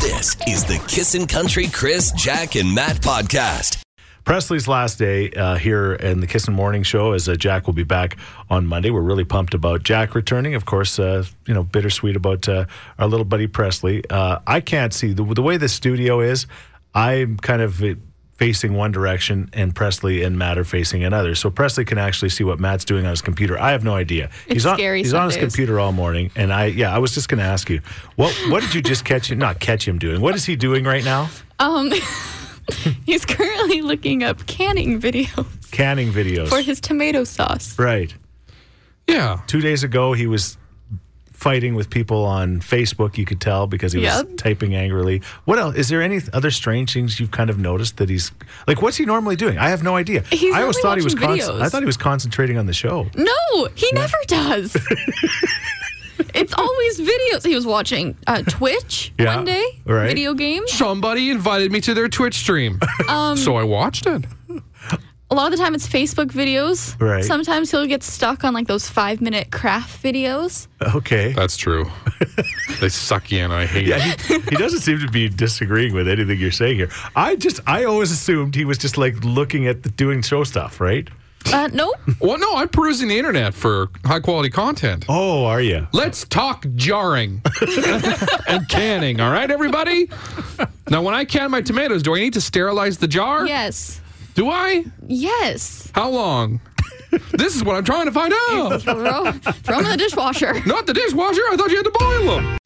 This 0.00 0.36
is 0.46 0.64
the 0.64 0.82
Kissin' 0.88 1.26
Country 1.26 1.66
Chris, 1.68 2.12
Jack, 2.12 2.54
and 2.56 2.74
Matt 2.74 2.96
podcast. 2.96 3.82
Presley's 4.26 4.66
last 4.66 4.98
day 4.98 5.30
uh, 5.30 5.54
here 5.54 5.92
in 5.94 6.18
the 6.18 6.26
Kissin' 6.26 6.52
Morning 6.52 6.82
Show, 6.82 7.12
as 7.12 7.28
uh, 7.28 7.36
Jack 7.36 7.66
will 7.68 7.74
be 7.74 7.84
back 7.84 8.16
on 8.50 8.66
Monday. 8.66 8.90
We're 8.90 9.00
really 9.00 9.24
pumped 9.24 9.54
about 9.54 9.84
Jack 9.84 10.16
returning. 10.16 10.56
Of 10.56 10.64
course, 10.64 10.98
uh, 10.98 11.24
you 11.46 11.54
know, 11.54 11.62
bittersweet 11.62 12.16
about 12.16 12.48
uh, 12.48 12.64
our 12.98 13.06
little 13.06 13.24
buddy 13.24 13.46
Presley. 13.46 14.02
Uh, 14.10 14.40
I 14.44 14.60
can't 14.60 14.92
see 14.92 15.12
the, 15.12 15.22
the 15.22 15.42
way 15.42 15.58
the 15.58 15.68
studio 15.68 16.18
is. 16.18 16.48
I'm 16.92 17.36
kind 17.36 17.62
of 17.62 17.80
uh, 17.84 17.94
facing 18.34 18.74
one 18.74 18.90
direction 18.90 19.48
and 19.52 19.72
Presley 19.76 20.24
and 20.24 20.36
Matt 20.36 20.58
are 20.58 20.64
facing 20.64 21.04
another. 21.04 21.36
So 21.36 21.48
Presley 21.48 21.84
can 21.84 21.96
actually 21.96 22.30
see 22.30 22.42
what 22.42 22.58
Matt's 22.58 22.84
doing 22.84 23.04
on 23.04 23.10
his 23.10 23.22
computer. 23.22 23.56
I 23.56 23.70
have 23.70 23.84
no 23.84 23.94
idea. 23.94 24.30
It's 24.46 24.54
he's 24.54 24.66
on, 24.66 24.76
He's 24.76 25.14
on 25.14 25.26
his 25.26 25.36
days. 25.36 25.42
computer 25.44 25.78
all 25.78 25.92
morning, 25.92 26.32
and 26.34 26.52
I 26.52 26.66
yeah, 26.66 26.92
I 26.92 26.98
was 26.98 27.14
just 27.14 27.28
going 27.28 27.38
to 27.38 27.44
ask 27.46 27.70
you 27.70 27.80
what 28.16 28.34
what 28.48 28.64
did 28.64 28.74
you 28.74 28.82
just 28.82 29.04
catch 29.04 29.30
him? 29.30 29.38
Not 29.46 29.60
catch 29.60 29.86
him 29.86 29.98
doing. 30.00 30.20
What 30.20 30.34
is 30.34 30.44
he 30.44 30.56
doing 30.56 30.82
right 30.84 31.04
now? 31.04 31.30
Um, 31.60 31.92
he's 33.06 33.24
currently 33.24 33.82
looking 33.82 34.22
up 34.22 34.46
canning 34.46 35.00
videos 35.00 35.46
Canning 35.70 36.12
videos. 36.12 36.48
for 36.48 36.60
his 36.60 36.80
tomato 36.80 37.24
sauce. 37.24 37.78
right. 37.78 38.14
Yeah. 39.08 39.40
Two 39.46 39.60
days 39.60 39.84
ago, 39.84 40.14
he 40.14 40.26
was 40.26 40.56
fighting 41.32 41.74
with 41.76 41.90
people 41.90 42.24
on 42.24 42.60
Facebook. 42.60 43.16
You 43.18 43.24
could 43.24 43.40
tell 43.40 43.66
because 43.68 43.92
he 43.92 44.00
was 44.00 44.24
typing 44.36 44.74
angrily. 44.74 45.22
What 45.44 45.58
else? 45.60 45.76
Is 45.76 45.88
there 45.88 46.02
any 46.02 46.20
other 46.32 46.50
strange 46.50 46.92
things 46.94 47.20
you've 47.20 47.30
kind 47.30 47.48
of 47.50 47.58
noticed 47.58 47.98
that 47.98 48.08
he's 48.08 48.32
like? 48.66 48.82
What's 48.82 48.96
he 48.96 49.04
normally 49.04 49.36
doing? 49.36 49.58
I 49.58 49.68
have 49.68 49.82
no 49.84 49.94
idea. 49.94 50.22
He's 50.32 50.52
I 50.54 50.62
always 50.62 50.78
thought 50.80 50.98
he 50.98 51.04
was. 51.04 51.14
Con- 51.14 51.38
I 51.40 51.68
thought 51.68 51.82
he 51.82 51.86
was 51.86 51.96
concentrating 51.96 52.58
on 52.58 52.66
the 52.66 52.72
show. 52.72 53.06
No, 53.14 53.68
he 53.76 53.88
never 53.92 54.16
does. 54.26 54.76
it's 56.34 56.54
always 56.54 57.00
videos. 57.00 57.44
He 57.46 57.54
was 57.54 57.66
watching 57.66 58.16
uh, 58.26 58.42
Twitch 58.42 59.12
Yeah, 59.18 59.36
one 59.36 59.44
day, 59.44 59.64
right. 59.84 60.06
video 60.06 60.34
games. 60.34 60.72
Somebody 60.72 61.30
invited 61.30 61.72
me 61.72 61.80
to 61.82 61.94
their 61.94 62.08
Twitch 62.08 62.34
stream. 62.34 62.78
Um, 63.08 63.36
so 63.36 63.56
I 63.56 63.62
watched 63.64 64.06
it. 64.06 64.24
A 65.28 65.34
lot 65.34 65.46
of 65.52 65.58
the 65.58 65.64
time, 65.64 65.74
it's 65.74 65.88
Facebook 65.88 66.26
videos. 66.26 66.94
Right. 67.00 67.24
Sometimes 67.24 67.72
he'll 67.72 67.86
get 67.86 68.04
stuck 68.04 68.44
on 68.44 68.54
like 68.54 68.68
those 68.68 68.88
five 68.88 69.20
minute 69.20 69.50
craft 69.50 70.00
videos. 70.00 70.68
Okay. 70.94 71.32
That's 71.32 71.56
true. 71.56 71.90
they 72.80 72.88
suck 72.88 73.32
you 73.32 73.40
in. 73.44 73.50
I 73.50 73.66
hate 73.66 73.86
Yeah, 73.88 73.96
it. 74.00 74.20
he, 74.20 74.34
he 74.38 74.56
doesn't 74.56 74.80
seem 74.80 75.00
to 75.00 75.08
be 75.10 75.28
disagreeing 75.28 75.94
with 75.94 76.06
anything 76.06 76.38
you're 76.38 76.52
saying 76.52 76.76
here. 76.76 76.90
I 77.16 77.34
just, 77.34 77.60
I 77.66 77.84
always 77.84 78.12
assumed 78.12 78.54
he 78.54 78.64
was 78.64 78.78
just 78.78 78.96
like 78.98 79.16
looking 79.24 79.66
at 79.66 79.82
the 79.82 79.88
doing 79.90 80.22
show 80.22 80.44
stuff, 80.44 80.80
right? 80.80 81.08
Uh, 81.52 81.68
no. 81.72 81.94
Well, 82.20 82.38
no, 82.38 82.56
I'm 82.56 82.68
perusing 82.68 83.08
the 83.08 83.16
internet 83.18 83.54
for 83.54 83.88
high 84.04 84.20
quality 84.20 84.50
content. 84.50 85.04
Oh, 85.08 85.44
are 85.44 85.60
you? 85.60 85.86
Let's 85.92 86.24
talk 86.24 86.66
jarring 86.74 87.40
and 88.48 88.68
canning, 88.68 89.20
all 89.20 89.30
right, 89.30 89.50
everybody? 89.50 90.08
Now, 90.90 91.02
when 91.02 91.14
I 91.14 91.24
can 91.24 91.50
my 91.50 91.60
tomatoes, 91.62 92.02
do 92.02 92.14
I 92.14 92.18
need 92.20 92.32
to 92.34 92.40
sterilize 92.40 92.98
the 92.98 93.08
jar? 93.08 93.46
yes. 93.46 94.00
Do 94.34 94.50
I? 94.50 94.84
Yes. 95.06 95.90
How 95.94 96.10
long? 96.10 96.60
this 97.32 97.56
is 97.56 97.64
what 97.64 97.74
I'm 97.76 97.84
trying 97.84 98.04
to 98.06 98.12
find 98.12 98.34
out. 98.50 98.82
Throw, 98.82 99.32
throw 99.32 99.78
'em 99.78 99.84
in 99.86 99.90
the 99.92 99.96
dishwasher. 99.96 100.52
Not 100.66 100.86
the 100.86 100.92
dishwasher. 100.92 101.40
I 101.50 101.56
thought 101.56 101.70
you 101.70 101.76
had 101.76 101.84
to 101.86 101.92
boil 101.98 102.36
them. 102.36 102.58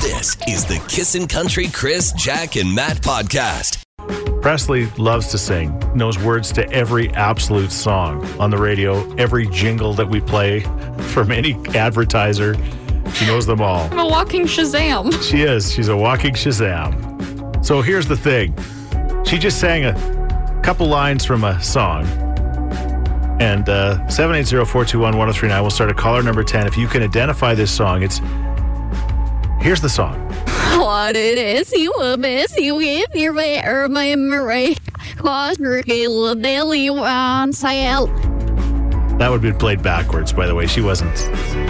This 0.00 0.36
is 0.48 0.64
the 0.64 0.82
Kissin' 0.88 1.26
Country 1.26 1.66
Chris, 1.68 2.12
Jack, 2.12 2.56
and 2.56 2.74
Matt 2.74 2.98
podcast. 3.02 3.82
Presley 4.40 4.86
loves 4.98 5.28
to 5.28 5.38
sing, 5.38 5.78
knows 5.94 6.18
words 6.18 6.52
to 6.52 6.70
every 6.70 7.10
absolute 7.10 7.72
song 7.72 8.24
on 8.38 8.50
the 8.50 8.58
radio, 8.58 9.12
every 9.16 9.46
jingle 9.48 9.92
that 9.94 10.08
we 10.08 10.20
play 10.20 10.60
from 11.12 11.32
any 11.32 11.54
advertiser. 11.74 12.54
She 13.14 13.26
knows 13.26 13.46
them 13.46 13.60
all. 13.60 13.88
I'm 13.92 13.98
a 13.98 14.06
walking 14.06 14.44
Shazam. 14.44 15.12
She 15.28 15.42
is. 15.42 15.72
She's 15.72 15.88
a 15.88 15.96
walking 15.96 16.34
Shazam. 16.34 17.64
So 17.64 17.82
here's 17.82 18.06
the 18.06 18.16
thing 18.16 18.54
she 19.24 19.38
just 19.38 19.58
sang 19.58 19.84
a 19.84 20.60
couple 20.62 20.86
lines 20.86 21.24
from 21.24 21.44
a 21.44 21.60
song. 21.62 22.06
And 23.40 23.68
uh, 23.68 24.08
780 24.08 24.64
421 24.64 25.16
1039 25.16 25.62
will 25.62 25.70
start 25.70 25.90
at 25.90 25.96
caller 25.96 26.22
number 26.22 26.42
10. 26.42 26.66
If 26.66 26.76
you 26.76 26.86
can 26.86 27.02
identify 27.02 27.54
this 27.54 27.70
song, 27.70 28.02
it's. 28.02 28.20
Here's 29.60 29.80
the 29.80 29.88
song. 29.88 30.30
What 30.78 31.16
it 31.16 31.38
is 31.38 31.72
you 31.72 31.92
will 31.96 32.16
miss 32.18 32.56
you 32.56 32.78
if 32.80 33.14
you're 33.14 33.34
there, 33.34 33.88
my 33.88 34.14
memory. 34.14 34.76
Cause 35.16 35.58
you're 35.58 35.82
killing 35.82 36.42
Billy 36.42 36.88
on 36.90 37.52
sale. 37.52 38.06
That 39.18 39.30
would 39.30 39.36
have 39.36 39.42
been 39.42 39.56
played 39.58 39.82
backwards, 39.82 40.34
by 40.34 40.46
the 40.46 40.54
way. 40.54 40.66
She 40.66 40.82
wasn't. 40.82 41.18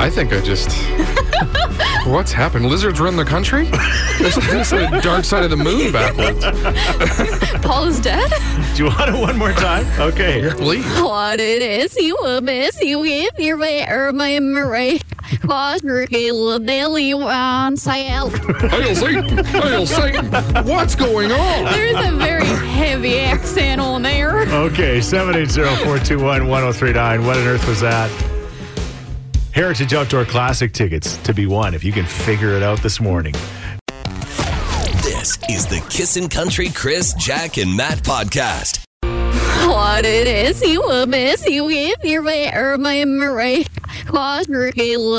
I 0.01 0.11
think 0.11 0.33
I 0.33 0.41
just. 0.41 0.73
What's 2.07 2.33
happened? 2.33 2.67
Lizards 2.67 2.99
run 2.99 3.15
the 3.17 3.25
country? 3.25 3.69
It's 4.19 4.37
like, 4.37 4.53
it's 4.53 4.73
like 4.73 5.03
dark 5.03 5.25
side 5.25 5.45
of 5.45 5.51
the 5.51 5.57
moon 5.57 5.93
backwards. 5.93 6.45
Paul 7.65 7.85
is 7.85 8.01
dead? 8.01 8.29
Do 8.75 8.85
you 8.85 8.91
want 8.91 9.15
it 9.15 9.21
one 9.21 9.39
more 9.39 9.53
time? 9.53 9.87
Okay. 10.01 10.51
Please. 10.57 10.85
What 11.01 11.39
it 11.39 11.63
is 11.63 11.97
you 11.97 12.17
will 12.21 12.41
miss 12.41 12.81
you 12.83 13.05
if 13.05 13.39
you're 13.39 13.59
there, 13.59 14.13
my 14.13 14.41
memory. 14.41 15.01
Cause 15.41 15.83
you're 15.83 16.07
killing 16.07 16.67
Billy 16.67 17.13
on 17.13 17.77
sale. 17.77 18.29
Hail 18.31 18.95
Satan! 18.95 19.45
Hail 19.45 19.87
Satan! 19.87 20.27
What's 20.65 20.95
going 20.95 21.33
on? 21.33 21.65
There's 21.65 22.07
a 22.07 22.13
very 22.17 22.47
heavy 22.47 23.19
accent 23.19 23.81
on 23.81 24.03
there. 24.03 24.43
Okay, 24.43 24.99
780-421-1039. 24.99 27.27
What 27.27 27.37
on 27.37 27.47
earth 27.47 27.67
was 27.67 27.81
that? 27.81 28.11
Heritage 29.53 29.95
Outdoor 29.95 30.25
Classic 30.25 30.73
tickets 30.73 31.17
to 31.19 31.33
be 31.33 31.47
won 31.47 31.75
if 31.75 31.83
you 31.83 31.93
can 31.93 32.05
figure 32.05 32.53
it 32.53 32.63
out 32.63 32.83
this 32.83 33.01
morning. 33.01 33.35
This 35.03 35.39
is 35.49 35.67
the 35.67 35.85
Kissin' 35.89 36.29
Country 36.29 36.69
Chris, 36.69 37.15
Jack, 37.15 37.57
and 37.57 37.77
Matt 37.77 37.99
podcast. 37.99 38.83
What 39.67 40.05
it 40.05 40.27
is 40.27 40.63
you 40.63 40.81
will 40.81 41.07
miss 41.07 41.47
you 41.49 41.69
if 41.71 42.05
you're 42.05 42.23
there, 42.23 42.77
my 42.79 43.05
memory. 43.05 43.67
Cause 44.07 44.49
you're 44.49 44.73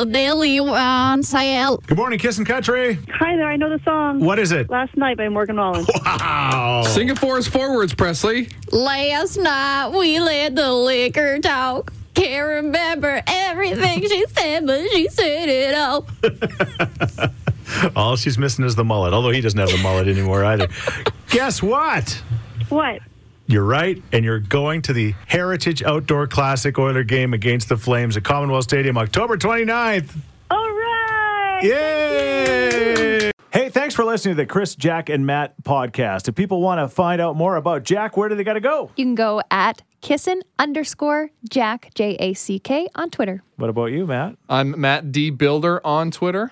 Billy 0.06 0.60
on 0.60 1.22
sale. 1.24 1.78
Good 1.88 1.98
morning, 1.98 2.20
Kissin' 2.20 2.46
Country. 2.46 2.98
Hi 3.14 3.36
there, 3.36 3.48
I 3.48 3.58
know 3.58 3.70
the 3.70 3.84
song. 3.84 4.20
What 4.24 4.40
is 4.40 4.52
it? 4.52 4.70
Last 4.70 4.96
Night 4.96 5.18
by 5.18 5.30
Morgan 5.30 5.58
Wallen. 5.58 5.86
Wow. 6.06 6.84
Sing 6.84 7.10
it 7.10 7.20
for 7.20 7.38
us 7.38 7.48
forwards, 7.48 7.94
Presley. 7.94 8.50
Last 8.72 9.38
night 9.38 9.90
we 9.90 10.20
let 10.20 10.56
the 10.56 10.72
liquor 10.72 11.40
talk. 11.40 11.92
Can't 12.16 12.48
remember 12.66 13.22
everything 13.28 14.02
she 14.02 14.26
said, 14.30 14.66
but 14.66 14.90
she 14.92 15.08
said 15.10 15.50
it 15.50 15.76
all. 15.76 16.08
All 17.96 18.16
she's 18.16 18.38
missing 18.38 18.66
is 18.66 18.76
the 18.76 18.84
mullet, 18.86 19.14
although 19.14 19.30
he 19.32 19.42
doesn't 19.42 19.60
have 19.60 19.70
the 19.70 19.78
mullet 19.80 20.08
anymore 20.08 20.44
either. 20.46 20.68
Guess 21.30 21.62
what? 21.62 22.22
What? 22.70 23.02
You're 23.50 23.64
right, 23.64 24.04
and 24.12 24.26
you're 24.26 24.42
going 24.42 24.82
to 24.84 24.94
the 24.94 25.16
Heritage 25.26 25.82
Outdoor 25.82 26.28
Classic 26.28 26.78
Oiler 26.78 27.06
game 27.06 27.34
against 27.34 27.70
the 27.70 27.78
Flames 27.78 28.18
at 28.18 28.26
Commonwealth 28.26 28.66
Stadium 28.66 28.98
October 28.98 29.38
29th. 29.38 30.18
All 30.52 30.70
right! 30.70 31.60
Yay! 31.64 33.32
Hey, 33.54 33.70
thanks 33.70 33.96
for 33.96 34.04
listening 34.04 34.36
to 34.36 34.42
the 34.42 34.46
Chris, 34.46 34.76
Jack, 34.76 35.08
and 35.08 35.26
Matt 35.26 35.54
podcast. 35.64 36.28
If 36.28 36.36
people 36.36 36.60
want 36.60 36.80
to 36.82 36.94
find 36.94 37.22
out 37.22 37.38
more 37.38 37.56
about 37.56 37.84
Jack, 37.84 38.18
where 38.18 38.28
do 38.28 38.36
they 38.36 38.44
got 38.44 38.54
to 38.54 38.60
go? 38.60 38.92
You 38.98 39.06
can 39.06 39.16
go 39.16 39.42
at 39.50 39.82
kissin 40.02 40.42
underscore 40.60 41.30
Jack, 41.50 41.92
J 41.96 42.18
A 42.20 42.34
C 42.34 42.60
K, 42.60 42.90
on 42.96 43.10
Twitter. 43.10 43.44
What 43.56 43.70
about 43.70 43.86
you, 43.88 44.06
Matt? 44.06 44.36
I'm 44.50 44.80
Matt 44.80 45.14
D. 45.14 45.30
Builder 45.30 45.80
on 45.88 46.12
Twitter. 46.12 46.52